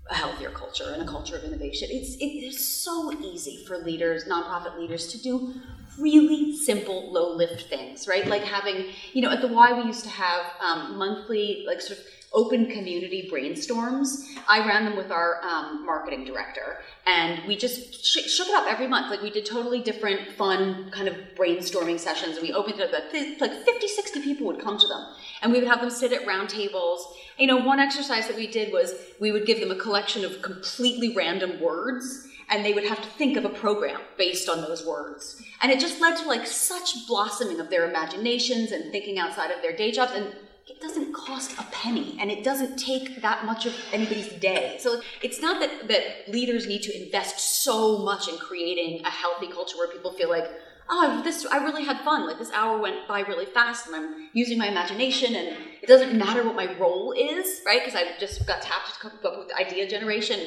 a 0.10 0.16
healthier 0.16 0.50
culture 0.50 0.92
and 0.92 1.02
a 1.02 1.06
culture 1.06 1.36
of 1.36 1.44
innovation. 1.44 1.88
It's 1.92 2.16
it 2.16 2.26
is 2.26 2.66
so 2.66 3.14
easy 3.22 3.64
for 3.66 3.78
leaders, 3.78 4.26
nonprofit 4.26 4.78
leaders, 4.80 5.08
to 5.08 5.18
do 5.22 5.54
really 6.00 6.56
simple, 6.58 7.12
low 7.12 7.36
lift 7.36 7.70
things, 7.70 8.08
right? 8.08 8.26
Like 8.26 8.44
having, 8.44 8.88
you 9.14 9.22
know, 9.22 9.30
at 9.32 9.42
the 9.42 9.48
Y 9.48 9.74
we 9.74 9.84
used 9.86 10.04
to 10.06 10.10
have 10.10 10.46
um, 10.62 10.98
monthly, 10.98 11.64
like 11.68 11.82
sort 11.82 12.00
of 12.00 12.06
open 12.34 12.68
community 12.68 13.30
brainstorms. 13.32 14.26
I 14.48 14.66
ran 14.68 14.86
them 14.86 14.96
with 14.96 15.12
our 15.12 15.44
um, 15.44 15.86
marketing 15.86 16.26
director, 16.26 16.80
and 17.06 17.46
we 17.48 17.56
just 17.56 18.06
sh- 18.06 18.30
shook 18.30 18.48
it 18.48 18.56
up 18.56 18.66
every 18.68 18.88
month. 18.88 19.10
Like 19.10 19.22
we 19.22 19.30
did 19.30 19.46
totally 19.46 19.82
different, 19.82 20.32
fun 20.34 20.92
kind 20.92 21.08
of 21.08 21.16
brainstorming 21.36 22.00
sessions, 22.00 22.38
and 22.38 22.48
we 22.48 22.54
opened 22.54 22.80
it 22.80 22.94
up. 22.94 23.04
Like 23.42 23.66
50, 23.66 23.88
60 23.88 24.22
people 24.22 24.48
would 24.48 24.60
come 24.60 24.78
to 24.78 24.88
them, 24.88 25.06
and 25.42 25.52
we 25.52 25.60
would 25.60 25.68
have 25.68 25.82
them 25.82 25.90
sit 25.90 26.14
at 26.14 26.26
round 26.28 26.50
tables. 26.50 27.06
You 27.38 27.48
know, 27.48 27.58
one 27.58 27.80
exercise 27.80 28.28
that 28.28 28.36
we 28.36 28.48
did 28.48 28.72
was 28.72 28.94
we 29.20 29.32
would 29.32 29.46
give 29.46 29.60
them 29.60 29.72
a 29.72 29.76
collection 29.76 30.24
of 30.26 30.42
completely 30.42 31.16
random 31.16 31.60
words 31.60 32.28
and 32.52 32.66
they 32.66 32.74
would 32.74 32.86
have 32.86 33.02
to 33.02 33.08
think 33.10 33.38
of 33.38 33.46
a 33.46 33.50
program 33.50 34.02
based 34.18 34.50
on 34.50 34.62
those 34.62 34.86
words. 34.86 35.42
And 35.62 35.72
it 35.72 35.80
just 35.80 36.02
led 36.02 36.18
to 36.18 36.28
like 36.28 36.48
such 36.48 37.08
blossoming 37.08 37.60
of 37.60 37.70
their 37.70 37.88
imaginations 37.88 38.72
and 38.72 38.92
thinking 38.92 39.20
outside 39.20 39.52
of 39.52 39.62
their 39.62 39.76
day 39.76 39.92
jobs. 39.92 40.14
And 40.14 40.34
it 40.70 40.80
doesn't 40.80 41.14
cost 41.14 41.54
a 41.60 41.64
penny 41.72 42.16
and 42.20 42.30
it 42.30 42.44
doesn't 42.44 42.78
take 42.78 43.22
that 43.22 43.46
much 43.46 43.66
of 43.66 43.74
anybody's 43.92 44.32
day. 44.34 44.78
So 44.80 45.02
it's 45.24 45.42
not 45.42 45.60
that, 45.60 45.88
that 45.88 46.32
leaders 46.32 46.68
need 46.68 46.84
to 46.84 47.04
invest 47.04 47.64
so 47.64 48.00
much 48.00 48.28
in 48.28 48.38
creating 48.38 49.04
a 49.06 49.10
healthy 49.10 49.48
culture 49.48 49.78
where 49.78 49.88
people 49.88 50.12
feel 50.14 50.30
like, 50.30 50.50
oh, 50.90 51.22
this 51.24 51.46
I 51.46 51.64
really 51.64 51.84
had 51.84 52.00
fun. 52.02 52.28
Like 52.28 52.38
this 52.38 52.52
hour 52.52 52.80
went 52.80 53.08
by 53.08 53.22
really 53.22 53.46
fast, 53.46 53.88
and 53.88 53.96
I'm 53.96 54.30
using 54.34 54.58
my 54.58 54.68
imagination, 54.68 55.36
and 55.36 55.58
it 55.82 55.88
doesn't 55.88 56.18
matter 56.18 56.44
what 56.44 56.56
my 56.56 56.78
role 56.78 57.14
is, 57.14 57.62
right? 57.66 57.82
Because 57.84 58.00
I 58.00 58.18
just 58.20 58.46
got 58.48 58.62
tapped 58.62 58.94
to 58.94 59.00
come 59.00 59.12
up 59.24 59.40
with 59.40 59.54
idea 59.60 59.88
generation. 59.88 60.40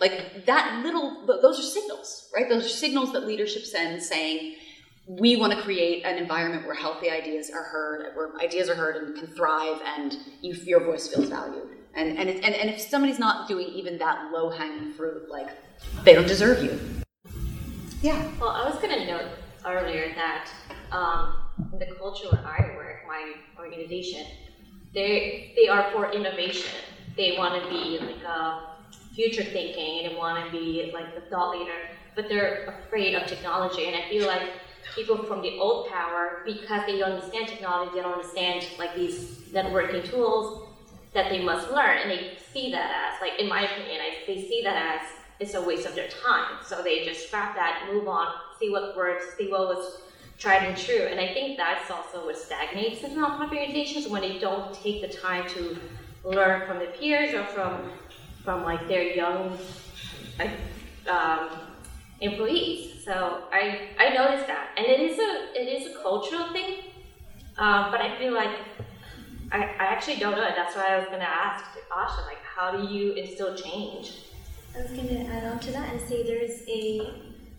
Like 0.00 0.46
that 0.46 0.82
little, 0.82 1.26
those 1.26 1.58
are 1.58 1.62
signals, 1.62 2.30
right? 2.34 2.48
Those 2.48 2.64
are 2.64 2.68
signals 2.68 3.12
that 3.12 3.26
leadership 3.26 3.64
sends 3.64 4.08
saying, 4.08 4.56
we 5.06 5.36
want 5.36 5.52
to 5.52 5.60
create 5.62 6.04
an 6.04 6.18
environment 6.18 6.66
where 6.66 6.74
healthy 6.74 7.10
ideas 7.10 7.50
are 7.50 7.62
heard, 7.62 8.14
where 8.14 8.30
ideas 8.40 8.68
are 8.68 8.74
heard 8.74 8.96
and 8.96 9.16
can 9.16 9.26
thrive, 9.28 9.80
and 9.84 10.16
you, 10.40 10.54
your 10.64 10.84
voice 10.84 11.08
feels 11.08 11.28
valued. 11.28 11.68
And 11.94 12.16
and, 12.18 12.28
it, 12.28 12.44
and 12.44 12.54
and 12.54 12.70
if 12.70 12.80
somebody's 12.80 13.18
not 13.18 13.48
doing 13.48 13.66
even 13.68 13.98
that 13.98 14.30
low 14.32 14.50
hanging 14.50 14.92
fruit, 14.92 15.28
like 15.28 15.48
they 16.04 16.14
don't 16.14 16.28
deserve 16.28 16.62
you. 16.62 16.78
Yeah. 18.00 18.30
Well, 18.40 18.50
I 18.50 18.68
was 18.68 18.80
gonna 18.80 19.06
note 19.06 19.28
earlier 19.66 20.14
that 20.14 20.48
um, 20.92 21.34
the 21.78 21.86
culture 21.98 22.28
where 22.30 22.46
I 22.46 22.76
work, 22.76 23.00
my 23.08 23.34
organization, 23.58 24.24
they 24.94 25.52
they 25.56 25.68
are 25.68 25.90
for 25.92 26.12
innovation. 26.12 26.70
They 27.16 27.36
want 27.36 27.62
to 27.62 27.68
be 27.68 27.98
like 27.98 28.22
a 28.22 28.76
future 29.14 29.42
thinking 29.42 30.04
and 30.04 30.12
they 30.12 30.16
want 30.16 30.44
to 30.44 30.50
be 30.52 30.90
like 30.94 31.14
the 31.14 31.22
thought 31.28 31.58
leader, 31.58 31.88
but 32.14 32.28
they're 32.28 32.66
afraid 32.86 33.14
of 33.14 33.26
technology. 33.26 33.86
And 33.86 33.96
I 33.96 34.08
feel 34.08 34.26
like 34.28 34.48
people 34.94 35.16
from 35.18 35.42
the 35.42 35.58
old 35.58 35.88
power, 35.88 36.42
because 36.44 36.82
they 36.86 36.98
don't 36.98 37.12
understand 37.12 37.48
technology, 37.48 37.92
they 37.94 38.02
don't 38.02 38.14
understand 38.14 38.66
like 38.78 38.94
these 38.94 39.40
networking 39.52 40.08
tools 40.08 40.66
that 41.12 41.30
they 41.30 41.42
must 41.42 41.70
learn, 41.70 41.98
and 41.98 42.10
they 42.10 42.38
see 42.52 42.70
that 42.70 43.14
as 43.14 43.20
like, 43.20 43.40
in 43.40 43.48
my 43.48 43.62
opinion, 43.62 44.00
I, 44.00 44.24
they 44.26 44.40
see 44.42 44.62
that 44.62 45.00
as 45.00 45.08
it's 45.40 45.54
a 45.54 45.62
waste 45.62 45.86
of 45.86 45.94
their 45.94 46.08
time. 46.08 46.58
So 46.64 46.82
they 46.82 47.04
just 47.04 47.26
scrap 47.26 47.54
that, 47.56 47.88
move 47.92 48.06
on, 48.06 48.28
see 48.58 48.70
what 48.70 48.96
works, 48.96 49.24
see 49.36 49.50
what 49.50 49.68
was 49.68 50.02
tried 50.38 50.64
and 50.64 50.76
true. 50.76 51.06
And 51.10 51.18
I 51.18 51.32
think 51.32 51.56
that's 51.56 51.90
also 51.90 52.26
what 52.26 52.36
stagnates 52.36 53.02
in 53.02 53.12
nonprofit 53.12 53.58
organizations 53.58 54.08
when 54.08 54.22
they 54.22 54.38
don't 54.38 54.72
take 54.74 55.00
the 55.00 55.08
time 55.08 55.48
to 55.50 55.76
learn 56.24 56.66
from 56.66 56.78
the 56.78 56.86
peers 56.86 57.34
or 57.34 57.44
from 57.44 57.90
from 58.44 58.64
like 58.64 58.88
their 58.88 59.02
young 59.02 59.56
um, 61.08 61.48
employees. 62.20 63.04
So 63.04 63.44
I 63.52 63.88
I 63.98 64.10
noticed 64.14 64.46
that, 64.46 64.70
and 64.76 64.86
it 64.86 65.00
is 65.00 65.18
a 65.18 65.60
it 65.60 65.68
is 65.68 65.94
a 65.94 66.02
cultural 66.02 66.52
thing. 66.52 66.78
Um, 67.58 67.90
but 67.90 68.00
I 68.00 68.16
feel 68.18 68.32
like 68.32 68.56
I, 69.52 69.58
I 69.58 69.84
actually 69.94 70.16
don't 70.16 70.36
know. 70.36 70.48
That's 70.56 70.76
why 70.76 70.94
I 70.94 70.98
was 70.98 71.08
gonna 71.08 71.24
ask 71.24 71.64
Asha, 71.90 72.24
like, 72.26 72.42
how 72.56 72.70
do 72.76 72.94
you 72.94 73.12
instill 73.12 73.54
change? 73.54 74.12
I 74.76 74.82
was 74.82 74.92
gonna 74.92 75.24
add 75.24 75.44
on 75.44 75.58
to 75.60 75.72
that 75.72 75.92
and 75.92 76.00
say 76.08 76.22
there's 76.22 76.62
a 76.68 77.10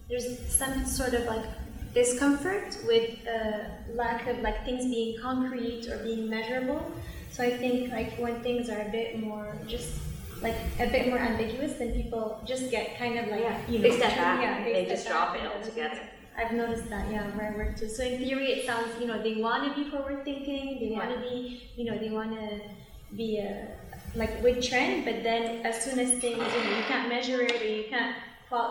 there's 0.10 0.40
some 0.48 0.86
sort 0.86 1.14
of 1.14 1.26
like 1.26 1.46
discomfort 1.94 2.78
with 2.86 3.18
uh, 3.28 3.64
lack 3.94 4.28
of 4.28 4.40
like 4.40 4.64
things 4.64 4.86
being 4.86 5.20
concrete 5.22 5.88
or 5.90 5.98
being 6.04 6.30
measurable. 6.30 6.90
So 7.32 7.44
I 7.44 7.58
think 7.58 7.92
like 7.92 8.18
when 8.18 8.42
things 8.42 8.70
are 8.70 8.82
a 8.82 8.90
bit 8.90 9.20
more 9.20 9.56
just 9.68 10.00
like 10.42 10.56
a 10.80 10.88
bit 10.88 11.08
more 11.08 11.20
ambiguous, 11.20 11.74
then 11.74 11.94
people 11.94 12.42
just 12.46 12.72
get 12.72 12.98
kind 12.98 13.20
of 13.20 13.28
like 13.28 13.42
yeah. 13.42 13.62
you 13.68 13.78
know 13.78 13.84
they 13.84 13.98
step 13.98 14.16
back. 14.16 14.42
Yeah, 14.42 14.64
they, 14.64 14.74
they 14.74 14.86
just 14.86 15.08
drop 15.08 15.36
it 15.36 15.42
altogether. 15.46 16.00
I've 16.38 16.54
noticed 16.54 16.90
that, 16.90 17.12
yeah, 17.12 17.24
where 17.36 17.54
I 17.54 17.58
work 17.58 17.78
too. 17.78 17.90
So 17.90 18.04
in 18.04 18.18
theory, 18.20 18.48
it 18.48 18.66
sounds, 18.66 18.90
you 19.00 19.06
know, 19.06 19.22
they 19.22 19.36
want 19.36 19.68
to 19.68 19.84
be 19.84 19.90
forward 19.90 20.24
thinking, 20.24 20.80
they 20.80 20.96
want 20.96 21.14
to 21.14 21.20
be, 21.20 21.70
you 21.76 21.86
know, 21.86 21.98
they 21.98 22.10
want 22.10 22.32
to 22.32 22.62
be 23.16 23.38
a, 23.38 23.68
like 24.16 24.42
with 24.42 24.64
trend, 24.64 25.06
but 25.06 25.24
then 25.24 25.66
as 25.66 25.84
soon 25.84 26.00
as 26.00 26.10
things, 26.20 26.38
you 26.38 26.38
know, 26.38 26.78
you 26.78 26.84
can't 26.88 27.10
measure 27.10 27.42
it 27.42 27.62
or 27.62 27.66
you 27.66 27.84
can't, 27.90 28.16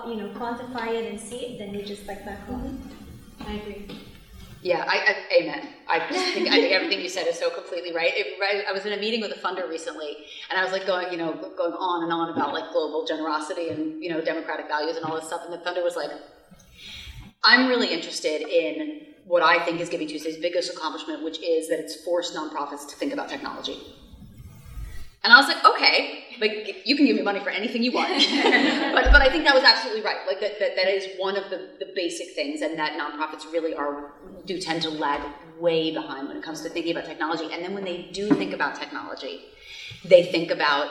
you 0.09 0.17
know, 0.17 0.29
quantify 0.35 0.89
it 0.89 1.11
and 1.11 1.21
see 1.21 1.37
it, 1.37 1.59
then 1.59 1.73
they 1.73 1.83
just 1.83 2.07
like 2.07 2.25
back 2.25 2.41
off. 2.51 2.61
Mm-hmm. 2.61 3.43
I 3.47 3.55
agree. 3.55 3.87
Yeah, 4.63 4.85
I, 4.87 4.97
I, 4.99 5.43
amen. 5.43 5.69
I 5.89 5.99
just 6.11 6.35
think 6.35 6.49
I 6.49 6.57
think 6.61 6.73
everything 6.73 7.01
you 7.01 7.09
said 7.09 7.27
is 7.27 7.39
so 7.39 7.49
completely 7.49 7.95
right. 7.95 8.13
It, 8.15 8.39
right. 8.39 8.63
I 8.69 8.73
was 8.73 8.85
in 8.85 8.93
a 8.93 8.99
meeting 8.99 9.23
with 9.23 9.33
a 9.33 9.41
funder 9.41 9.67
recently, 9.67 10.17
and 10.51 10.59
I 10.59 10.63
was 10.63 10.73
like 10.73 10.87
going, 10.87 11.11
you 11.11 11.17
know, 11.17 11.33
going 11.57 11.73
on 11.73 12.03
and 12.03 12.13
on 12.13 12.29
about 12.29 12.53
like 12.53 12.71
global 12.71 13.07
generosity 13.07 13.71
and 13.71 14.03
you 14.03 14.11
know 14.11 14.21
democratic 14.21 14.69
values 14.69 14.97
and 14.97 15.05
all 15.07 15.15
this 15.17 15.27
stuff, 15.27 15.43
and 15.45 15.53
the 15.53 15.59
funder 15.59 15.83
was 15.83 15.97
like, 15.97 16.11
"I'm 17.43 17.69
really 17.69 17.89
interested 17.89 18.43
in 18.43 19.15
what 19.25 19.43
I 19.43 19.65
think 19.65 19.81
is 19.81 19.89
Giving 19.89 20.09
Tuesday's 20.09 20.37
biggest 20.37 20.71
accomplishment, 20.71 21.25
which 21.25 21.43
is 21.43 21.69
that 21.71 21.79
it's 21.79 22.05
forced 22.05 22.35
nonprofits 22.35 22.87
to 22.91 22.97
think 22.97 23.15
about 23.15 23.31
technology." 23.31 23.79
And 25.23 25.33
I 25.33 25.37
was 25.37 25.49
like, 25.49 25.63
okay, 25.65 26.25
like 26.41 26.83
you 26.87 26.97
can 26.97 27.05
give 27.05 27.17
me 27.17 27.23
money 27.23 27.41
for 27.41 27.51
anything 27.51 27.83
you 27.83 27.93
want. 27.93 28.09
but 28.95 29.13
but 29.13 29.21
I 29.21 29.29
think 29.29 29.45
that 29.45 29.55
was 29.55 29.65
absolutely 29.65 30.03
right. 30.03 30.27
Like 30.27 30.41
that, 30.41 30.59
that 30.59 30.77
that 30.77 30.89
is 30.89 31.09
one 31.19 31.37
of 31.37 31.51
the, 31.51 31.71
the 31.79 31.93
basic 31.95 32.35
things 32.35 32.63
and 32.63 32.79
that 32.79 32.99
nonprofits 32.99 33.51
really 33.53 33.75
are 33.75 34.13
do 34.47 34.59
tend 34.59 34.83
to 34.83 34.91
lag 34.91 35.21
way 35.59 35.93
behind 35.93 36.29
when 36.29 36.39
it 36.39 36.43
comes 36.43 36.63
to 36.63 36.71
thinking 36.71 36.97
about 36.97 37.05
technology. 37.05 37.53
And 37.53 37.63
then 37.63 37.75
when 37.75 37.85
they 37.85 38.09
do 38.13 38.29
think 38.31 38.55
about 38.55 38.77
technology, 38.77 39.43
they 40.05 40.25
think 40.25 40.51
about 40.51 40.89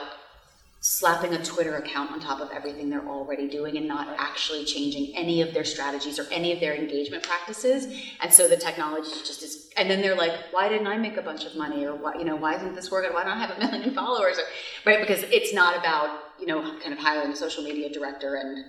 slapping 0.82 1.34
a 1.34 1.44
Twitter 1.44 1.76
account 1.76 2.10
on 2.10 2.18
top 2.20 2.40
of 2.40 2.50
everything 2.52 2.88
they're 2.88 3.06
already 3.06 3.46
doing 3.48 3.76
and 3.76 3.86
not 3.86 4.08
actually 4.18 4.64
changing 4.64 5.14
any 5.14 5.42
of 5.42 5.52
their 5.52 5.64
strategies 5.64 6.18
or 6.18 6.26
any 6.32 6.52
of 6.52 6.60
their 6.60 6.74
engagement 6.74 7.22
practices. 7.22 7.86
And 8.22 8.32
so 8.32 8.48
the 8.48 8.56
technology 8.56 9.10
just 9.26 9.42
is, 9.42 9.68
and 9.76 9.90
then 9.90 10.00
they're 10.00 10.16
like, 10.16 10.32
why 10.52 10.70
didn't 10.70 10.86
I 10.86 10.96
make 10.96 11.18
a 11.18 11.22
bunch 11.22 11.44
of 11.44 11.54
money? 11.54 11.84
Or 11.84 11.94
why, 11.94 12.14
you 12.14 12.24
know, 12.24 12.34
why 12.36 12.54
isn't 12.56 12.74
this 12.74 12.90
working? 12.90 13.12
Why 13.12 13.24
don't 13.24 13.36
I 13.36 13.46
have 13.46 13.56
a 13.58 13.60
million 13.60 13.94
followers? 13.94 14.38
Or, 14.38 14.44
right? 14.90 15.00
Because 15.00 15.22
it's 15.24 15.52
not 15.52 15.76
about, 15.78 16.18
you 16.40 16.46
know, 16.46 16.62
kind 16.80 16.94
of 16.94 16.98
hiring 16.98 17.30
a 17.32 17.36
social 17.36 17.62
media 17.62 17.90
director 17.92 18.36
and, 18.36 18.64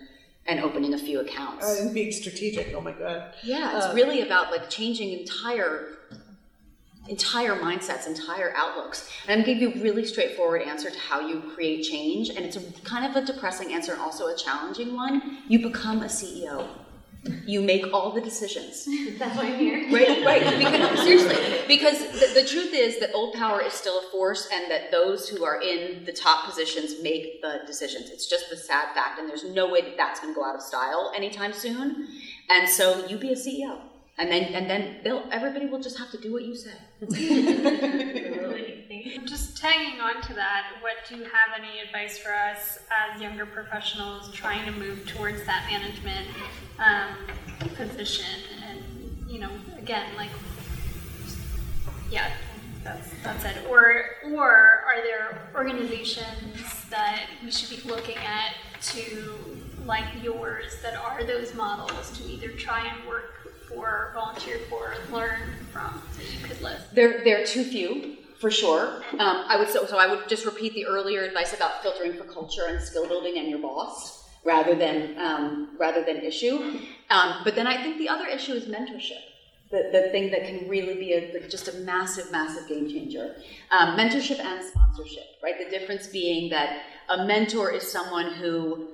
and 0.48 0.60
opening 0.60 0.94
a 0.94 0.98
few 0.98 1.22
accounts. 1.22 1.64
Uh, 1.66 1.82
and 1.86 1.94
being 1.94 2.12
strategic. 2.12 2.74
Oh 2.76 2.82
my 2.82 2.92
god. 2.92 3.36
Yeah, 3.42 3.78
it's 3.78 3.86
Uh, 3.86 3.94
really 3.96 4.20
about 4.22 4.52
like 4.52 4.70
changing 4.70 5.18
entire 5.18 5.94
entire 7.12 7.56
mindsets, 7.56 8.08
entire 8.08 8.54
outlooks. 8.56 9.10
And 9.28 9.40
I'm 9.40 9.46
gonna 9.46 9.60
give 9.60 9.76
you 9.76 9.82
a 9.82 9.84
really 9.84 10.06
straightforward 10.06 10.62
answer 10.62 10.90
to 10.90 10.98
how 10.98 11.20
you 11.20 11.42
create 11.54 11.84
change, 11.84 12.30
and 12.30 12.40
it's 12.40 12.56
a 12.56 12.62
kind 12.84 13.06
of 13.06 13.22
a 13.22 13.26
depressing 13.26 13.74
answer 13.74 13.92
and 13.92 14.02
also 14.02 14.28
a 14.28 14.36
challenging 14.36 14.96
one. 14.96 15.40
You 15.48 15.60
become 15.60 16.02
a 16.02 16.06
CEO. 16.06 16.68
You 17.46 17.62
make 17.62 17.94
all 17.94 18.14
the 18.14 18.22
decisions. 18.22 18.88
That's 19.20 19.38
why 19.38 19.50
I'm 19.50 19.60
here. 19.60 19.92
Right, 19.94 20.26
right. 20.26 20.58
Because, 20.58 21.00
seriously, 21.04 21.36
because 21.68 22.00
the, 22.20 22.42
the 22.42 22.48
truth 22.48 22.74
is 22.74 23.00
that 23.00 23.12
old 23.14 23.36
power 23.36 23.62
is 23.62 23.74
still 23.74 24.00
a 24.00 24.12
force, 24.12 24.48
and 24.52 24.72
that 24.72 24.90
those 24.90 25.30
who 25.30 25.44
are 25.44 25.62
in 25.62 26.04
the 26.06 26.14
top 26.14 26.46
positions 26.46 27.04
make 27.04 27.42
the 27.44 27.60
decisions. 27.68 28.10
It's 28.10 28.26
just 28.26 28.50
the 28.50 28.58
sad 28.58 28.96
fact, 28.96 29.20
and 29.20 29.30
there's 29.30 29.44
no 29.44 29.70
way 29.70 29.82
that 29.82 29.98
that's 29.98 30.20
going 30.20 30.34
to 30.34 30.40
go 30.40 30.44
out 30.46 30.56
of 30.56 30.62
style 30.62 31.12
anytime 31.16 31.54
soon. 31.54 32.08
And 32.50 32.68
so, 32.68 33.06
you 33.06 33.18
be 33.18 33.34
a 33.34 33.36
CEO, 33.36 33.78
and 34.22 34.32
then 34.32 34.44
and 34.54 34.70
then 34.70 34.98
they'll 35.04 35.24
everybody 35.32 35.66
will 35.66 35.82
just 35.82 35.98
have 35.98 36.12
to 36.12 36.18
do 36.18 36.32
what 36.32 36.44
you 36.44 36.56
say. 36.56 36.72
Just 39.26 39.58
tagging 39.58 40.00
on 40.00 40.22
to 40.24 40.34
that, 40.34 40.74
what 40.82 40.94
do 41.08 41.16
you 41.16 41.24
have 41.24 41.58
any 41.58 41.80
advice 41.80 42.18
for 42.18 42.34
us 42.34 42.80
as 43.02 43.22
younger 43.22 43.46
professionals 43.46 44.32
trying 44.32 44.66
to 44.66 44.72
move 44.72 45.08
towards 45.08 45.44
that 45.46 45.66
management 45.70 46.28
um, 46.78 47.16
position? 47.76 48.26
And 48.68 48.84
you 49.28 49.40
know, 49.40 49.50
again, 49.78 50.06
like, 50.16 50.30
yeah, 52.12 52.32
that's 52.84 53.10
that's 53.24 53.46
it. 53.46 53.58
Or 53.70 54.04
or 54.26 54.84
are 54.88 55.02
there 55.04 55.50
organizations 55.56 56.86
that 56.90 57.28
we 57.44 57.50
should 57.52 57.82
be 57.82 57.90
looking 57.90 58.18
at 58.18 58.56
to 58.82 59.34
like 59.86 60.06
yours 60.22 60.78
that 60.84 60.96
are 60.96 61.24
those 61.24 61.56
models 61.56 62.12
to 62.18 62.30
either 62.30 62.50
try 62.50 62.86
and 62.88 63.08
work 63.08 63.41
for, 63.74 64.12
volunteer 64.14 64.60
for, 64.70 64.94
learn 65.12 65.40
from 65.72 66.02
that 66.18 66.34
you 66.34 66.48
could 66.48 66.62
list? 66.62 66.94
There, 66.94 67.24
there 67.24 67.42
are 67.42 67.46
too 67.46 67.64
few, 67.64 68.18
for 68.40 68.52
sure. 68.52 69.04
Um, 69.20 69.46
I 69.48 69.58
would 69.58 69.70
so, 69.70 69.86
so 69.86 69.98
I 69.98 70.08
would 70.08 70.28
just 70.28 70.46
repeat 70.46 70.74
the 70.74 70.86
earlier 70.86 71.24
advice 71.24 71.54
about 71.54 71.82
filtering 71.82 72.14
for 72.14 72.24
culture 72.24 72.66
and 72.68 72.82
skill 72.82 73.08
building 73.08 73.38
and 73.38 73.48
your 73.48 73.60
boss 73.60 74.30
rather 74.44 74.76
than 74.76 75.18
um, 75.20 75.70
rather 75.80 76.04
than 76.04 76.18
issue. 76.18 76.80
Um, 77.10 77.42
but 77.44 77.56
then 77.56 77.68
I 77.68 77.82
think 77.84 77.98
the 77.98 78.10
other 78.10 78.26
issue 78.26 78.54
is 78.54 78.66
mentorship. 78.66 79.22
The, 79.70 79.90
the 79.94 80.10
thing 80.12 80.32
that 80.32 80.46
can 80.46 80.68
really 80.68 80.96
be 80.96 81.14
a, 81.14 81.48
just 81.48 81.70
a 81.70 81.74
massive, 81.80 82.30
massive 82.30 82.68
game 82.68 82.90
changer. 82.90 83.36
Um, 83.72 83.98
mentorship 83.98 84.40
and 84.40 84.62
sponsorship, 84.62 85.24
right? 85.42 85.56
The 85.58 85.70
difference 85.70 86.08
being 86.08 86.50
that 86.50 86.82
a 87.08 87.26
mentor 87.26 87.72
is 87.72 87.90
someone 87.90 88.34
who 88.34 88.90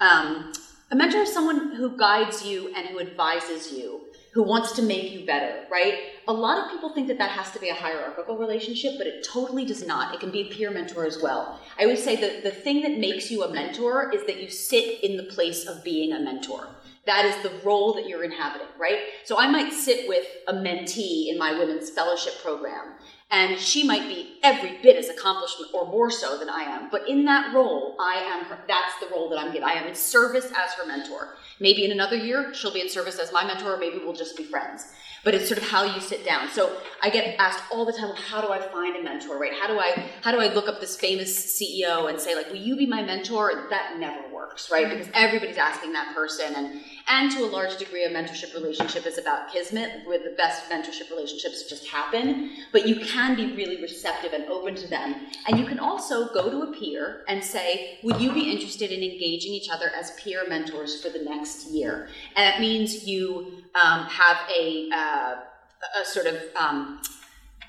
um, 0.00 0.52
a 0.92 0.96
mentor 0.96 1.22
is 1.22 1.32
someone 1.32 1.74
who 1.74 1.96
guides 1.96 2.44
you 2.44 2.72
and 2.74 2.88
who 2.88 3.00
advises 3.00 3.72
you, 3.72 4.00
who 4.32 4.42
wants 4.42 4.72
to 4.72 4.82
make 4.82 5.10
you 5.12 5.26
better, 5.26 5.64
right? 5.70 5.94
A 6.28 6.32
lot 6.32 6.58
of 6.58 6.70
people 6.70 6.90
think 6.94 7.08
that 7.08 7.18
that 7.18 7.30
has 7.30 7.50
to 7.50 7.58
be 7.58 7.68
a 7.68 7.74
hierarchical 7.74 8.38
relationship, 8.38 8.92
but 8.96 9.06
it 9.06 9.26
totally 9.28 9.64
does 9.64 9.84
not. 9.84 10.14
It 10.14 10.20
can 10.20 10.30
be 10.30 10.42
a 10.42 10.54
peer 10.54 10.70
mentor 10.70 11.04
as 11.04 11.20
well. 11.20 11.58
I 11.78 11.82
always 11.82 12.02
say 12.02 12.16
that 12.16 12.44
the 12.44 12.50
thing 12.50 12.82
that 12.82 12.98
makes 12.98 13.30
you 13.30 13.42
a 13.42 13.52
mentor 13.52 14.12
is 14.12 14.24
that 14.26 14.40
you 14.40 14.48
sit 14.48 15.02
in 15.02 15.16
the 15.16 15.24
place 15.24 15.66
of 15.66 15.82
being 15.82 16.12
a 16.12 16.20
mentor. 16.20 16.68
That 17.06 17.24
is 17.24 17.42
the 17.42 17.58
role 17.64 17.94
that 17.94 18.08
you're 18.08 18.22
inhabiting, 18.22 18.68
right? 18.78 18.98
So 19.24 19.38
I 19.38 19.50
might 19.50 19.72
sit 19.72 20.08
with 20.08 20.26
a 20.46 20.52
mentee 20.52 21.28
in 21.28 21.38
my 21.38 21.58
women's 21.58 21.90
fellowship 21.90 22.34
program, 22.42 22.92
and 23.30 23.58
she 23.58 23.84
might 23.84 24.08
be 24.08 24.38
every 24.42 24.78
bit 24.82 24.96
as 24.96 25.08
accomplished 25.08 25.56
or 25.72 25.86
more 25.86 26.10
so 26.10 26.36
than 26.36 26.48
I 26.48 26.62
am. 26.62 26.88
But 26.90 27.08
in 27.08 27.24
that 27.26 27.54
role, 27.54 27.94
I 28.00 28.14
am 28.14 28.44
her, 28.46 28.58
that's 28.66 28.98
the 29.00 29.06
role 29.14 29.28
that 29.30 29.38
I'm 29.38 29.48
getting. 29.52 29.62
I 29.62 29.74
am 29.74 29.86
in 29.86 29.94
service 29.94 30.46
as 30.46 30.72
her 30.72 30.86
mentor. 30.86 31.36
Maybe 31.60 31.84
in 31.84 31.92
another 31.92 32.16
year, 32.16 32.52
she'll 32.54 32.72
be 32.72 32.80
in 32.80 32.88
service 32.88 33.18
as 33.20 33.32
my 33.32 33.44
mentor, 33.44 33.74
or 33.74 33.78
maybe 33.78 33.98
we'll 33.98 34.14
just 34.14 34.36
be 34.36 34.42
friends. 34.42 34.86
But 35.22 35.34
it's 35.34 35.46
sort 35.48 35.58
of 35.58 35.68
how 35.68 35.84
you 35.84 36.00
sit 36.00 36.24
down. 36.24 36.48
So 36.48 36.78
I 37.02 37.10
get 37.10 37.36
asked 37.38 37.62
all 37.70 37.84
the 37.84 37.92
time, 37.92 38.08
well, 38.08 38.16
how 38.16 38.40
do 38.40 38.48
I 38.50 38.58
find 38.58 38.96
a 38.96 39.02
mentor, 39.02 39.38
right? 39.38 39.52
How 39.52 39.66
do 39.68 39.78
I 39.78 40.10
how 40.22 40.32
do 40.32 40.40
I 40.40 40.52
look 40.52 40.66
up 40.66 40.80
this 40.80 40.96
famous 40.96 41.30
CEO 41.60 42.08
and 42.08 42.18
say, 42.18 42.34
like, 42.34 42.48
will 42.48 42.56
you 42.56 42.74
be 42.74 42.86
my 42.86 43.02
mentor? 43.02 43.66
That 43.68 43.98
never 43.98 44.34
works, 44.34 44.70
right? 44.70 44.88
Because 44.88 45.08
everybody's 45.12 45.58
asking 45.58 45.92
that 45.92 46.14
person 46.14 46.54
and 46.56 46.80
and 47.10 47.30
to 47.32 47.44
a 47.44 47.46
large 47.46 47.76
degree, 47.76 48.04
a 48.04 48.08
mentorship 48.08 48.54
relationship 48.54 49.04
is 49.04 49.18
about 49.18 49.52
kismet, 49.52 50.06
where 50.06 50.18
the 50.18 50.30
best 50.36 50.70
mentorship 50.70 51.10
relationships 51.10 51.64
just 51.64 51.88
happen. 51.88 52.52
But 52.70 52.86
you 52.86 53.04
can 53.04 53.34
be 53.34 53.56
really 53.56 53.82
receptive 53.82 54.32
and 54.32 54.44
open 54.44 54.76
to 54.76 54.86
them. 54.86 55.16
And 55.48 55.58
you 55.58 55.66
can 55.66 55.80
also 55.80 56.32
go 56.32 56.48
to 56.48 56.70
a 56.70 56.78
peer 56.78 57.24
and 57.26 57.42
say, 57.42 57.98
Would 58.04 58.20
you 58.20 58.32
be 58.32 58.52
interested 58.52 58.92
in 58.92 59.02
engaging 59.02 59.52
each 59.52 59.68
other 59.70 59.90
as 59.98 60.12
peer 60.12 60.48
mentors 60.48 61.02
for 61.02 61.08
the 61.08 61.24
next 61.24 61.70
year? 61.70 62.08
And 62.36 62.46
that 62.46 62.60
means 62.60 63.06
you 63.06 63.64
um, 63.74 64.04
have 64.04 64.38
a, 64.56 64.88
uh, 64.94 65.34
a 66.00 66.04
sort 66.04 66.26
of 66.26 66.36
um, 66.54 67.00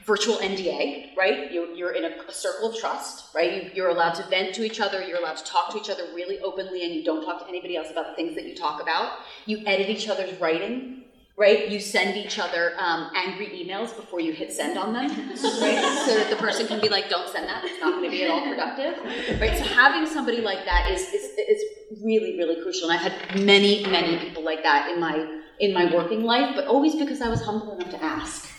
virtual 0.06 0.38
NDA, 0.38 1.16
right? 1.16 1.52
You're, 1.52 1.74
you're 1.74 1.92
in 1.92 2.06
a, 2.06 2.16
a 2.28 2.32
circle 2.32 2.72
of 2.72 2.78
trust, 2.78 3.34
right? 3.36 3.64
You, 3.64 3.72
you're 3.74 3.90
allowed 3.90 4.14
to 4.14 4.24
vent 4.30 4.56
to 4.56 4.64
each 4.64 4.80
other, 4.80 5.04
you're 5.04 5.20
allowed 5.20 5.38
to 5.38 5.44
talk 5.44 5.72
to 5.72 5.78
each 5.78 5.90
other 5.90 6.04
really 6.16 6.40
openly, 6.40 6.84
and 6.86 6.94
you 6.94 7.04
don't 7.04 7.24
talk 7.24 7.40
to 7.42 7.48
anybody 7.48 7.76
else 7.76 7.92
about 7.92 8.08
the 8.08 8.16
things 8.16 8.36
that 8.36 8.46
you 8.46 8.56
talk 8.56 8.82
about. 8.82 9.20
You 9.46 9.64
edit 9.66 9.90
each 9.90 10.08
other's 10.08 10.40
writing, 10.40 11.04
right? 11.38 11.70
You 11.70 11.80
send 11.80 12.18
each 12.18 12.40
other 12.40 12.74
um, 12.78 13.12
angry 13.16 13.48
emails 13.48 13.96
before 13.96 14.20
you 14.20 14.32
hit 14.32 14.52
send 14.52 14.78
on 14.78 14.94
them, 14.94 15.10
right? 15.10 15.98
So 16.06 16.18
that 16.18 16.28
the 16.30 16.36
person 16.36 16.68
can 16.68 16.82
be 16.82 16.90
like, 16.90 17.10
don't 17.10 17.30
send 17.30 17.48
that, 17.48 17.64
it's 17.64 17.80
not 17.80 17.94
going 17.94 18.06
to 18.06 18.10
be 18.10 18.24
at 18.24 18.32
all 18.32 18.42
productive, 18.42 19.40
right? 19.40 19.58
So 19.58 19.64
having 19.64 20.12
somebody 20.12 20.42
like 20.42 20.66
that 20.66 20.90
is, 20.92 21.02
is, 21.02 21.24
is 21.38 21.64
really, 22.04 22.38
really 22.38 22.62
crucial. 22.62 22.90
And 22.90 23.00
I've 23.00 23.12
had 23.12 23.44
many, 23.44 23.86
many 23.88 24.18
people 24.20 24.44
like 24.44 24.64
that 24.64 24.92
in 24.92 25.00
my, 25.00 25.42
in 25.60 25.74
my 25.74 25.94
working 25.94 26.24
life, 26.24 26.56
but 26.56 26.66
always 26.66 26.96
because 26.96 27.22
I 27.22 27.30
was 27.30 27.42
humble 27.44 27.74
enough 27.74 27.92
to 27.92 28.04
ask. 28.04 28.51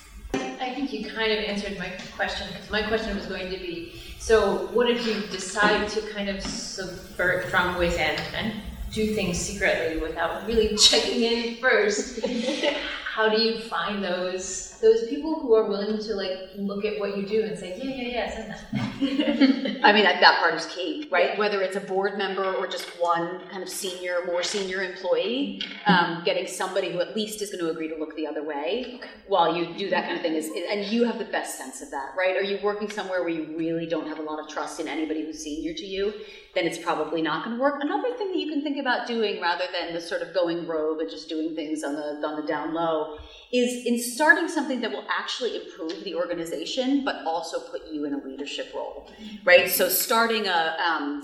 I 0.73 0.75
think 0.75 0.93
you 0.95 1.05
kind 1.05 1.31
of 1.31 1.45
answered 1.45 1.79
my 1.79 1.91
question 2.17 2.49
because 2.49 2.71
my 2.71 2.83
question 2.83 3.15
was 3.15 3.27
going 3.27 3.51
to 3.51 3.59
be 3.59 3.93
so 4.19 4.69
what 4.73 4.89
if 4.91 5.07
you 5.07 5.21
decide 5.29 5.87
to 5.91 6.01
kind 6.01 6.31
of 6.31 6.43
subvert 6.43 7.51
from 7.51 7.77
within 7.77 8.19
and 8.35 8.55
do 8.91 9.15
things 9.15 9.39
secretly 9.39 10.01
without 10.01 10.47
really 10.47 10.77
checking 10.79 11.23
in 11.23 11.61
first. 11.61 12.25
How 13.05 13.29
do 13.29 13.39
you 13.39 13.61
find 13.61 14.03
those 14.03 14.72
those 14.83 15.09
people 15.09 15.41
who 15.41 15.55
are 15.55 15.69
willing 15.69 15.97
to 15.99 16.15
like 16.15 16.51
look 16.57 16.85
at 16.85 16.99
what 16.99 17.17
you 17.17 17.25
do 17.25 17.43
and 17.43 17.57
say 17.59 17.79
yeah 17.79 17.95
yeah 17.95 18.09
yeah 18.09 18.35
send 18.35 18.83
I 19.85 19.93
mean, 19.93 20.05
that, 20.05 20.21
that 20.21 20.39
part 20.39 20.55
is 20.55 20.67
key, 20.67 21.09
right? 21.11 21.37
Whether 21.37 21.61
it's 21.61 21.75
a 21.75 21.81
board 21.81 22.17
member 22.17 22.55
or 22.55 22.69
just 22.69 22.87
one 23.01 23.41
kind 23.49 23.63
of 23.63 23.69
senior, 23.69 24.21
more 24.27 24.45
senior 24.45 24.83
employee, 24.83 25.61
um, 25.87 26.23
getting 26.25 26.47
somebody 26.47 26.93
who 26.93 27.01
at 27.01 27.17
least 27.17 27.43
is 27.43 27.51
going 27.51 27.65
to 27.65 27.71
agree 27.71 27.89
to 27.89 27.97
look 27.97 28.15
the 28.15 28.29
other 28.29 28.45
way 28.45 29.01
while 29.27 29.57
you 29.57 29.75
do 29.77 29.91
that 29.91 30.05
kind 30.05 30.17
of 30.17 30.23
thing 30.23 30.35
is, 30.35 30.51
and 30.71 30.85
you 30.85 31.05
have 31.05 31.19
the 31.19 31.25
best 31.25 31.59
sense 31.59 31.83
of 31.83 31.91
that, 31.91 32.13
right? 32.17 32.37
Are 32.37 32.45
you 32.45 32.61
working 32.63 32.89
somewhere 32.89 33.23
where 33.23 33.31
you 33.31 33.57
really 33.57 33.87
don't 33.87 34.07
have 34.07 34.21
a 34.21 34.23
lot 34.23 34.39
of 34.39 34.49
trust 34.49 34.79
in 34.79 34.87
anybody 34.87 35.25
who's 35.25 35.43
senior 35.43 35.75
to 35.75 35.85
you? 35.85 36.15
Then 36.55 36.67
it's 36.67 36.79
probably 36.79 37.23
not 37.23 37.45
going 37.45 37.57
to 37.57 37.63
work. 37.63 37.83
Another 37.83 38.15
thing 38.17 38.29
that 38.29 38.39
you 38.39 38.53
can 38.53 38.63
think 38.63 38.79
about 38.79 39.09
doing 39.09 39.41
rather 39.41 39.65
than 39.73 39.95
the 39.95 40.01
sort 40.01 40.23
of 40.23 40.33
going 40.35 40.67
rogue 40.67 41.01
and 41.01 41.11
just 41.11 41.29
doing 41.29 41.57
things 41.57 41.83
on 41.83 41.95
the 41.95 42.27
on 42.27 42.41
the 42.41 42.47
down 42.47 42.75
low 42.75 43.17
is 43.53 43.85
in 43.87 43.99
starting 43.99 44.49
something 44.49 44.72
that 44.81 44.91
will 44.91 45.07
actually 45.11 45.57
improve 45.57 46.03
the 46.05 46.15
organization, 46.15 47.05
but 47.05 47.25
also 47.27 47.61
put 47.61 47.87
you 47.91 48.05
in 48.05 48.15
a 48.15 48.25
leadership 48.25 48.73
role, 48.75 49.11
right? 49.45 49.71
So 49.71 49.89
starting 49.89 50.47
a 50.47 50.77
um, 50.85 51.23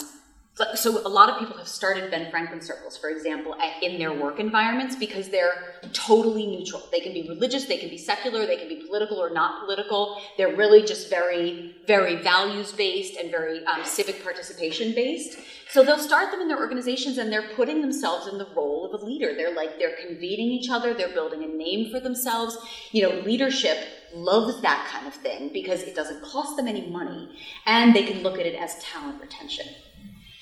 So- 0.74 1.06
a 1.06 1.08
lot 1.08 1.30
of 1.30 1.38
people 1.38 1.56
have 1.56 1.68
started 1.68 2.10
Ben 2.10 2.30
Franklin 2.32 2.60
circles, 2.60 2.96
for 2.96 3.10
example, 3.10 3.54
in 3.80 3.96
their 3.98 4.12
work 4.12 4.40
environments 4.40 4.96
because 4.96 5.28
they're 5.28 5.74
totally 5.92 6.46
neutral. 6.48 6.82
They 6.90 6.98
can 6.98 7.12
be 7.12 7.28
religious, 7.28 7.66
they 7.66 7.78
can 7.78 7.88
be 7.88 7.98
secular, 7.98 8.44
they 8.44 8.56
can 8.56 8.68
be 8.68 8.82
political 8.86 9.18
or 9.18 9.30
not 9.30 9.60
political. 9.64 10.20
They're 10.36 10.56
really 10.56 10.82
just 10.82 11.08
very, 11.08 11.76
very 11.86 12.16
values 12.16 12.72
based 12.72 13.16
and 13.16 13.30
very 13.30 13.64
um, 13.66 13.84
civic 13.84 14.24
participation 14.24 14.94
based. 14.96 15.38
So 15.70 15.84
they'll 15.84 15.98
start 15.98 16.32
them 16.32 16.40
in 16.40 16.48
their 16.48 16.58
organizations 16.58 17.18
and 17.18 17.32
they're 17.32 17.50
putting 17.54 17.80
themselves 17.80 18.26
in 18.26 18.38
the 18.38 18.48
role 18.56 18.90
of 18.92 19.00
a 19.00 19.04
leader. 19.04 19.34
They're 19.36 19.54
like, 19.54 19.78
they're 19.78 19.96
convening 19.96 20.48
each 20.48 20.70
other, 20.70 20.92
they're 20.92 21.14
building 21.14 21.44
a 21.44 21.46
name 21.46 21.92
for 21.92 22.00
themselves. 22.00 22.58
You 22.90 23.02
know, 23.02 23.20
leadership 23.20 23.78
loves 24.12 24.60
that 24.62 24.88
kind 24.90 25.06
of 25.06 25.14
thing 25.14 25.50
because 25.52 25.82
it 25.82 25.94
doesn't 25.94 26.22
cost 26.22 26.56
them 26.56 26.66
any 26.66 26.88
money 26.90 27.28
and 27.66 27.94
they 27.94 28.02
can 28.02 28.22
look 28.22 28.40
at 28.40 28.46
it 28.46 28.54
as 28.54 28.82
talent 28.82 29.20
retention 29.20 29.66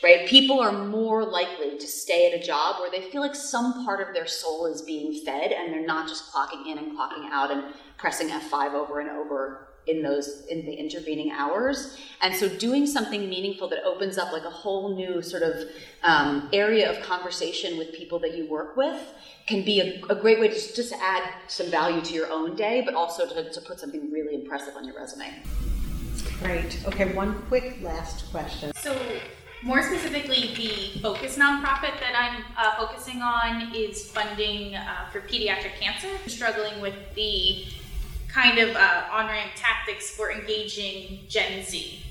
right? 0.03 0.27
People 0.29 0.61
are 0.61 0.73
more 0.73 1.25
likely 1.25 1.79
to 1.79 1.87
stay 1.87 2.31
at 2.31 2.39
a 2.39 2.43
job 2.43 2.81
where 2.81 2.91
they 2.91 3.11
feel 3.11 3.21
like 3.21 3.35
some 3.35 3.85
part 3.85 4.07
of 4.07 4.15
their 4.15 4.27
soul 4.27 4.67
is 4.67 4.83
being 4.83 5.25
fed 5.25 5.53
and 5.53 5.73
they're 5.73 5.87
not 5.87 6.09
just 6.09 6.33
clocking 6.33 6.67
in 6.67 6.79
and 6.79 6.97
clocking 6.97 7.31
out 7.31 7.51
and 7.51 7.65
pressing 7.97 8.29
F5 8.29 8.75
over 8.75 9.01
and 9.01 9.11
over 9.11 9.69
in 9.87 10.03
those 10.03 10.45
in 10.51 10.67
the 10.67 10.73
intervening 10.73 11.31
hours 11.31 11.97
and 12.21 12.35
so 12.35 12.49
doing 12.59 12.89
something 12.89 13.29
meaningful 13.31 13.69
that 13.69 13.85
opens 13.85 14.19
up 14.19 14.33
like 14.33 14.43
a 14.43 14.51
whole 14.51 14.97
new 14.97 15.23
sort 15.23 15.45
of 15.45 15.69
um, 16.03 16.49
area 16.53 16.91
of 16.91 17.01
conversation 17.05 17.79
with 17.79 17.93
people 17.93 18.19
that 18.19 18.37
you 18.37 18.51
work 18.51 18.77
with 18.77 19.01
can 19.47 19.65
be 19.65 19.79
a, 19.79 20.05
a 20.11 20.21
great 20.21 20.41
way 20.41 20.49
to 20.49 20.55
just, 20.55 20.75
just 20.75 20.93
add 20.95 21.23
some 21.47 21.71
value 21.71 22.01
to 22.01 22.15
your 22.15 22.29
own 22.33 22.57
day 22.57 22.83
but 22.85 22.95
also 22.95 23.29
to, 23.29 23.49
to 23.53 23.61
put 23.61 23.79
something 23.79 24.11
really 24.11 24.35
impressive 24.35 24.75
on 24.75 24.85
your 24.85 24.97
resume 24.97 25.33
Right. 26.43 26.79
Okay, 26.87 27.15
one 27.15 27.41
quick 27.49 27.79
last 27.81 28.31
question. 28.31 28.73
So, 28.77 28.95
more 29.63 29.83
specifically, 29.83 30.53
the 30.55 31.01
focus 31.01 31.37
nonprofit 31.37 31.99
that 32.01 32.15
I'm 32.15 32.45
uh, 32.57 32.77
focusing 32.77 33.23
on 33.23 33.75
is 33.75 34.11
funding 34.11 34.75
uh, 34.75 35.09
for 35.11 35.21
pediatric 35.21 35.81
cancer, 35.81 36.09
struggling 36.27 36.81
with 36.81 36.95
the 37.15 37.65
kind 38.29 38.59
of 38.59 38.77
uh, 38.77 39.05
on 39.11 39.27
ramp 39.27 39.53
tactics 39.57 40.11
for 40.11 40.31
engaging 40.31 41.21
Gen 41.29 41.65
Z. 41.65 42.03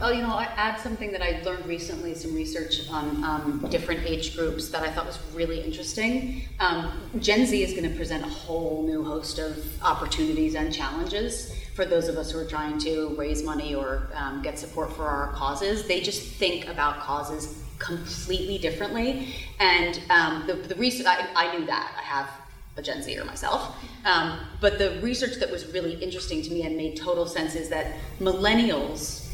Oh, 0.00 0.10
you 0.10 0.20
know, 0.20 0.34
I 0.34 0.44
add 0.56 0.78
something 0.78 1.12
that 1.12 1.22
I 1.22 1.40
learned 1.42 1.64
recently, 1.66 2.14
some 2.14 2.34
research 2.34 2.88
on 2.90 3.24
um, 3.24 3.66
different 3.70 4.04
age 4.04 4.36
groups 4.36 4.68
that 4.68 4.82
I 4.82 4.90
thought 4.90 5.06
was 5.06 5.18
really 5.32 5.60
interesting. 5.60 6.42
Um, 6.60 6.92
Gen 7.18 7.46
Z 7.46 7.62
is 7.62 7.72
going 7.72 7.90
to 7.90 7.96
present 7.96 8.24
a 8.24 8.28
whole 8.28 8.82
new 8.82 9.04
host 9.04 9.38
of 9.38 9.64
opportunities 9.82 10.54
and 10.54 10.72
challenges 10.72 11.54
for 11.74 11.84
those 11.84 12.08
of 12.08 12.16
us 12.16 12.30
who 12.30 12.38
are 12.38 12.44
trying 12.44 12.78
to 12.80 13.14
raise 13.16 13.42
money 13.42 13.74
or 13.74 14.10
um, 14.14 14.42
get 14.42 14.58
support 14.58 14.92
for 14.94 15.04
our 15.04 15.32
causes. 15.32 15.86
They 15.86 16.00
just 16.00 16.22
think 16.22 16.66
about 16.68 17.00
causes 17.00 17.62
completely 17.78 18.58
differently. 18.58 19.34
And 19.60 20.00
um, 20.10 20.44
the, 20.46 20.54
the 20.54 20.74
research, 20.74 21.06
I, 21.06 21.26
I 21.34 21.56
knew 21.56 21.64
that. 21.66 21.94
I 21.98 22.02
have 22.02 22.28
a 22.76 22.82
Gen 22.82 23.02
Zer 23.02 23.24
myself. 23.24 23.76
Um, 24.04 24.40
but 24.60 24.78
the 24.78 24.98
research 25.00 25.36
that 25.36 25.50
was 25.50 25.72
really 25.72 25.94
interesting 25.94 26.42
to 26.42 26.50
me 26.50 26.62
and 26.62 26.76
made 26.76 26.96
total 26.96 27.26
sense 27.26 27.54
is 27.54 27.70
that 27.70 27.94
millennials 28.20 29.25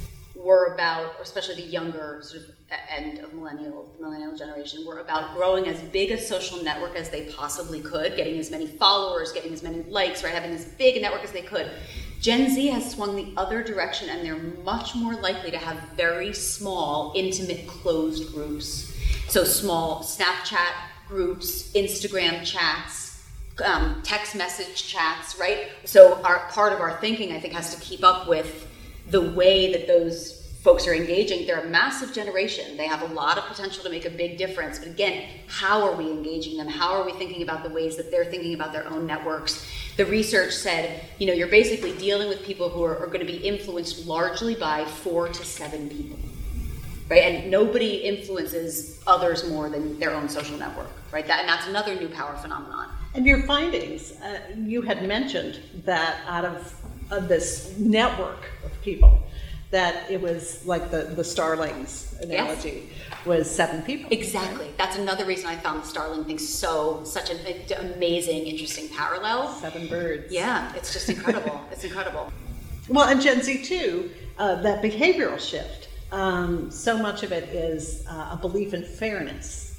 were 0.42 0.74
about, 0.74 1.14
especially 1.20 1.54
the 1.56 1.68
younger 1.68 2.20
sort 2.22 2.42
of 2.42 2.50
end 2.88 3.18
of 3.18 3.32
millennial 3.34 3.94
millennial 4.00 4.36
generation, 4.36 4.84
were 4.86 5.00
about 5.00 5.34
growing 5.36 5.66
as 5.66 5.80
big 5.80 6.10
a 6.10 6.18
social 6.18 6.62
network 6.62 6.96
as 6.96 7.10
they 7.10 7.26
possibly 7.26 7.80
could, 7.80 8.16
getting 8.16 8.38
as 8.38 8.50
many 8.50 8.66
followers, 8.66 9.32
getting 9.32 9.52
as 9.52 9.62
many 9.62 9.82
likes, 9.84 10.24
right, 10.24 10.34
having 10.34 10.52
as 10.52 10.64
big 10.64 10.96
a 10.96 11.00
network 11.00 11.22
as 11.22 11.32
they 11.32 11.42
could. 11.42 11.70
Gen 12.20 12.48
Z 12.54 12.66
has 12.68 12.90
swung 12.90 13.16
the 13.16 13.32
other 13.36 13.62
direction, 13.62 14.08
and 14.08 14.24
they're 14.24 14.62
much 14.64 14.94
more 14.94 15.14
likely 15.14 15.50
to 15.50 15.58
have 15.58 15.76
very 15.96 16.32
small, 16.32 17.12
intimate, 17.16 17.66
closed 17.66 18.32
groups. 18.32 18.96
So 19.28 19.44
small 19.44 20.02
Snapchat 20.02 20.72
groups, 21.08 21.72
Instagram 21.72 22.44
chats, 22.44 23.28
um, 23.64 24.00
text 24.02 24.34
message 24.34 24.86
chats, 24.86 25.38
right? 25.38 25.68
So 25.84 26.22
our 26.22 26.48
part 26.50 26.72
of 26.72 26.80
our 26.80 26.98
thinking, 27.00 27.32
I 27.32 27.40
think, 27.40 27.54
has 27.54 27.74
to 27.74 27.80
keep 27.80 28.02
up 28.04 28.28
with 28.28 28.68
the 29.10 29.20
way 29.20 29.72
that 29.72 29.86
those 29.86 30.42
folks 30.62 30.86
are 30.86 30.94
engaging. 30.94 31.44
They're 31.44 31.60
a 31.60 31.68
massive 31.68 32.14
generation. 32.14 32.76
They 32.76 32.86
have 32.86 33.02
a 33.02 33.12
lot 33.12 33.36
of 33.36 33.44
potential 33.46 33.82
to 33.82 33.90
make 33.90 34.04
a 34.04 34.10
big 34.10 34.38
difference. 34.38 34.78
But 34.78 34.88
again, 34.88 35.28
how 35.48 35.82
are 35.82 35.96
we 35.96 36.08
engaging 36.08 36.56
them? 36.56 36.68
How 36.68 36.92
are 36.92 37.04
we 37.04 37.12
thinking 37.12 37.42
about 37.42 37.64
the 37.64 37.70
ways 37.70 37.96
that 37.96 38.12
they're 38.12 38.24
thinking 38.24 38.54
about 38.54 38.72
their 38.72 38.88
own 38.88 39.04
networks? 39.04 39.66
The 39.96 40.06
research 40.06 40.52
said, 40.52 41.04
you 41.18 41.26
know, 41.26 41.32
you're 41.32 41.48
basically 41.48 41.92
dealing 41.98 42.28
with 42.28 42.44
people 42.44 42.68
who 42.68 42.84
are, 42.84 42.96
are 42.96 43.08
going 43.08 43.26
to 43.26 43.30
be 43.30 43.38
influenced 43.38 44.06
largely 44.06 44.54
by 44.54 44.84
four 44.84 45.28
to 45.28 45.44
seven 45.44 45.90
people. 45.90 46.18
Right? 47.10 47.24
And 47.24 47.50
nobody 47.50 47.96
influences 47.96 49.02
others 49.06 49.48
more 49.50 49.68
than 49.68 49.98
their 49.98 50.14
own 50.14 50.28
social 50.28 50.56
network, 50.56 50.90
right? 51.10 51.26
That, 51.26 51.40
and 51.40 51.48
that's 51.48 51.66
another 51.66 51.96
new 51.96 52.08
power 52.08 52.36
phenomenon. 52.36 52.88
And 53.14 53.26
your 53.26 53.42
findings, 53.42 54.12
uh, 54.22 54.38
you 54.56 54.80
had 54.80 55.06
mentioned 55.06 55.60
that 55.84 56.20
out 56.26 56.44
of, 56.44 56.74
of 57.10 57.28
this 57.28 57.76
network 57.76 58.46
people, 58.82 59.22
that 59.70 60.10
it 60.10 60.20
was 60.20 60.64
like 60.66 60.90
the, 60.90 61.04
the 61.04 61.24
starlings 61.24 62.14
analogy 62.20 62.90
was 63.24 63.50
seven 63.50 63.82
people. 63.82 64.08
Exactly. 64.12 64.68
That's 64.76 64.96
another 64.96 65.24
reason 65.24 65.46
I 65.46 65.56
found 65.56 65.82
the 65.82 65.86
Starling 65.86 66.24
thing 66.24 66.38
so 66.38 67.02
such 67.04 67.30
an 67.30 67.38
amazing, 67.78 68.46
interesting 68.46 68.88
parallel. 68.88 69.52
Seven 69.54 69.88
birds. 69.88 70.32
Yeah, 70.32 70.72
it's 70.74 70.92
just 70.92 71.08
incredible. 71.08 71.60
it's 71.72 71.84
incredible. 71.84 72.32
Well, 72.88 73.08
and 73.08 73.20
Gen 73.20 73.42
Z 73.42 73.64
too, 73.64 74.10
uh, 74.38 74.60
that 74.62 74.82
behavioral 74.82 75.40
shift. 75.40 75.88
Um, 76.10 76.70
so 76.70 76.98
much 76.98 77.22
of 77.22 77.32
it 77.32 77.44
is 77.44 78.04
uh, 78.06 78.30
a 78.32 78.36
belief 78.36 78.74
in 78.74 78.84
fairness. 78.84 79.71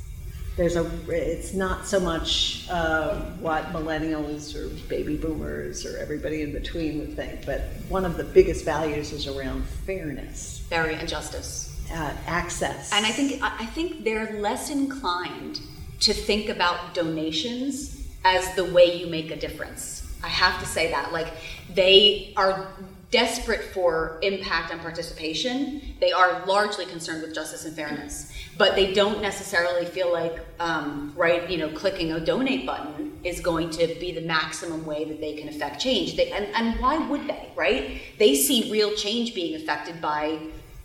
There's 0.56 0.76
a. 0.76 0.86
It's 1.10 1.54
not 1.54 1.88
so 1.88 2.00
much 2.00 2.68
uh, 2.70 3.22
what 3.40 3.66
millennials 3.74 4.56
or 4.56 4.70
baby 4.88 5.18
boomers 5.18 5.84
or 5.86 5.98
everybody 5.98 6.44
in 6.44 6.52
between 6.52 7.00
would 7.00 7.16
think, 7.16 7.44
but 7.46 7.62
one 7.90 8.06
of 8.06 8.18
the 8.18 8.24
biggest 8.24 8.64
values 8.64 9.12
is 9.12 9.26
around 9.28 9.66
fairness, 9.88 10.64
Very 10.70 10.94
and 10.94 11.10
justice. 11.10 11.76
uh, 11.92 12.14
access, 12.28 12.94
And 12.94 13.04
I 13.04 13.10
think 13.12 13.42
I 13.42 13.52
I 13.62 13.66
think 13.66 14.04
they're 14.04 14.40
less 14.42 14.70
inclined 14.70 15.60
to 16.02 16.14
think 16.14 16.50
about 16.50 16.94
donations 16.94 18.08
as 18.24 18.54
the 18.56 18.66
way 18.66 18.96
you 19.00 19.08
make 19.08 19.32
a 19.32 19.36
difference. 19.36 20.02
I 20.24 20.28
have 20.28 20.60
to 20.62 20.68
say 20.68 20.92
that. 20.92 21.12
Like 21.12 21.34
they 21.74 22.32
are 22.38 22.68
desperate 23.14 23.62
for 23.62 24.18
impact 24.24 24.72
and 24.72 24.82
participation. 24.82 25.80
They 26.00 26.12
are 26.12 26.44
largely 26.48 26.88
concerned 26.88 27.22
with 27.22 27.36
justice 27.36 27.64
and 27.64 27.76
fairness, 27.76 28.34
but 28.58 28.76
they 28.76 28.92
don't 28.92 29.22
necessarily 29.22 29.86
feel 29.86 30.12
like 30.12 30.40
um, 30.60 31.14
right, 31.16 31.48
you 31.48 31.58
know, 31.60 31.70
clicking 31.70 32.12
a 32.12 32.20
donate 32.20 32.66
button 32.66 33.20
is 33.24 33.40
going 33.40 33.70
to 33.70 33.86
be 34.00 34.12
the 34.12 34.22
maximum 34.22 34.84
way 34.84 35.06
that 35.06 35.22
they 35.22 35.36
can 35.36 35.48
affect 35.48 35.80
change. 35.80 36.18
They, 36.18 36.32
and, 36.32 36.48
and 36.56 36.80
why 36.80 36.98
would 37.08 37.28
they, 37.28 37.50
right? 37.56 38.02
They 38.18 38.34
see 38.34 38.72
real 38.72 38.96
change 38.96 39.36
being 39.36 39.56
affected 39.56 40.02
by 40.02 40.40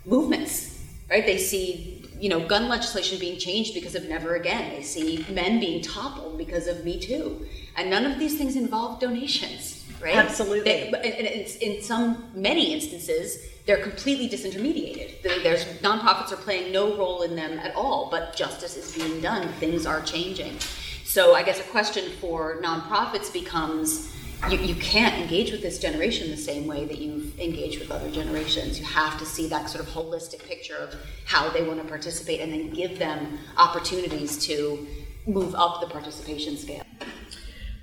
movements, 0.05 0.85
right? 1.09 1.25
They 1.25 1.39
see, 1.39 2.05
you 2.21 2.29
know, 2.29 2.47
gun 2.47 2.69
legislation 2.69 3.19
being 3.19 3.39
changed 3.39 3.73
because 3.73 3.95
of 3.95 4.07
Never 4.07 4.37
Again. 4.37 4.75
They 4.75 4.83
see 4.83 5.25
men 5.31 5.61
being 5.61 5.81
toppled 5.81 6.37
because 6.37 6.67
of 6.67 6.85
Me 6.85 7.01
Too. 7.01 7.47
And 7.75 7.89
none 7.89 8.05
of 8.05 8.19
these 8.19 8.37
things 8.37 8.55
involve 8.55 9.01
donations, 9.01 9.78
right? 10.03 10.17
Absolutely. 10.17 10.65
They- 10.65 10.87
and, 10.89 11.27
and 11.27 11.63
in 11.63 11.83
some, 11.83 12.31
many 12.35 12.73
instances, 12.73 13.39
they're 13.67 13.83
completely 13.83 14.29
disintermediated. 14.29 15.23
There's 15.23 15.65
nonprofits 15.83 16.33
are 16.33 16.37
playing 16.37 16.73
no 16.73 16.97
role 16.97 17.23
in 17.23 17.37
them 17.37 17.59
at 17.59 17.75
all, 17.75 18.09
but 18.11 18.35
justice 18.35 18.77
is 18.77 18.95
being 18.95 19.21
done. 19.21 19.49
Things 19.55 19.85
are 19.85 20.01
changing. 20.01 20.59
So 21.05 21.35
I 21.35 21.43
guess 21.43 21.61
a 21.61 21.65
question 21.65 22.11
for 22.21 22.61
nonprofits 22.63 23.33
becomes 23.33 24.15
you, 24.51 24.59
you 24.59 24.75
can't 24.77 25.15
engage 25.21 25.51
with 25.51 25.63
this 25.63 25.79
generation 25.79 26.31
the 26.31 26.37
same 26.37 26.67
way 26.67 26.85
that 26.85 26.99
you've 26.99 27.39
engaged 27.41 27.81
with 27.81 27.91
other 27.91 28.11
generations. 28.11 28.79
You 28.79 28.87
have 28.87 29.19
to 29.19 29.27
see 29.27 29.49
that 29.49 29.69
sort 29.69 29.85
of 29.85 29.91
holistic 29.93 30.45
picture 30.45 30.77
of 30.77 30.95
how 31.25 31.51
they 31.51 31.63
want 31.63 31.83
to 31.83 31.89
participate 31.89 32.41
and 32.41 32.53
then 32.53 32.71
give 32.71 32.99
them 32.99 33.39
opportunities 33.57 34.39
to 34.47 34.87
move 35.27 35.55
up 35.57 35.81
the 35.81 35.89
participation 35.89 36.57
scale. 36.57 36.85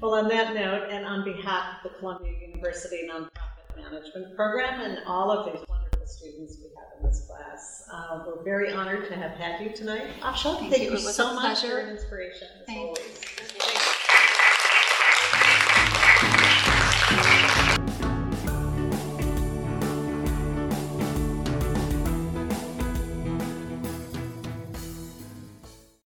Well, 0.02 0.14
on 0.16 0.28
that 0.30 0.54
note, 0.54 0.90
and 0.90 1.06
on 1.06 1.24
behalf 1.24 1.78
of 1.84 1.92
the 1.92 1.98
Columbia 2.00 2.34
University 2.48 3.08
Nonprofit 3.10 3.76
Management 3.78 4.36
Program 4.36 4.82
and 4.82 5.00
all 5.08 5.32
of 5.32 5.46
these 5.52 5.64
wonderful 5.70 6.06
students 6.06 6.58
we 6.62 6.70
have 6.76 7.00
in 7.00 7.08
this 7.08 7.26
class, 7.28 7.84
uh, 7.92 8.24
we're 8.28 8.44
very 8.44 8.72
honored 8.72 9.08
to 9.08 9.16
have 9.16 9.32
had 9.32 9.62
you 9.62 9.72
tonight. 9.74 10.08
Asha, 10.22 10.58
Thank 10.60 10.72
thank 10.74 10.84
you. 10.84 10.92
you 10.92 10.98
so 10.98 11.34
much. 11.34 11.62
pleasure. 11.62 11.68
You're 11.68 11.80
an 11.88 11.90
inspiration, 11.96 12.48
as 12.62 12.66
Thanks. 12.66 13.00
always. 13.00 13.92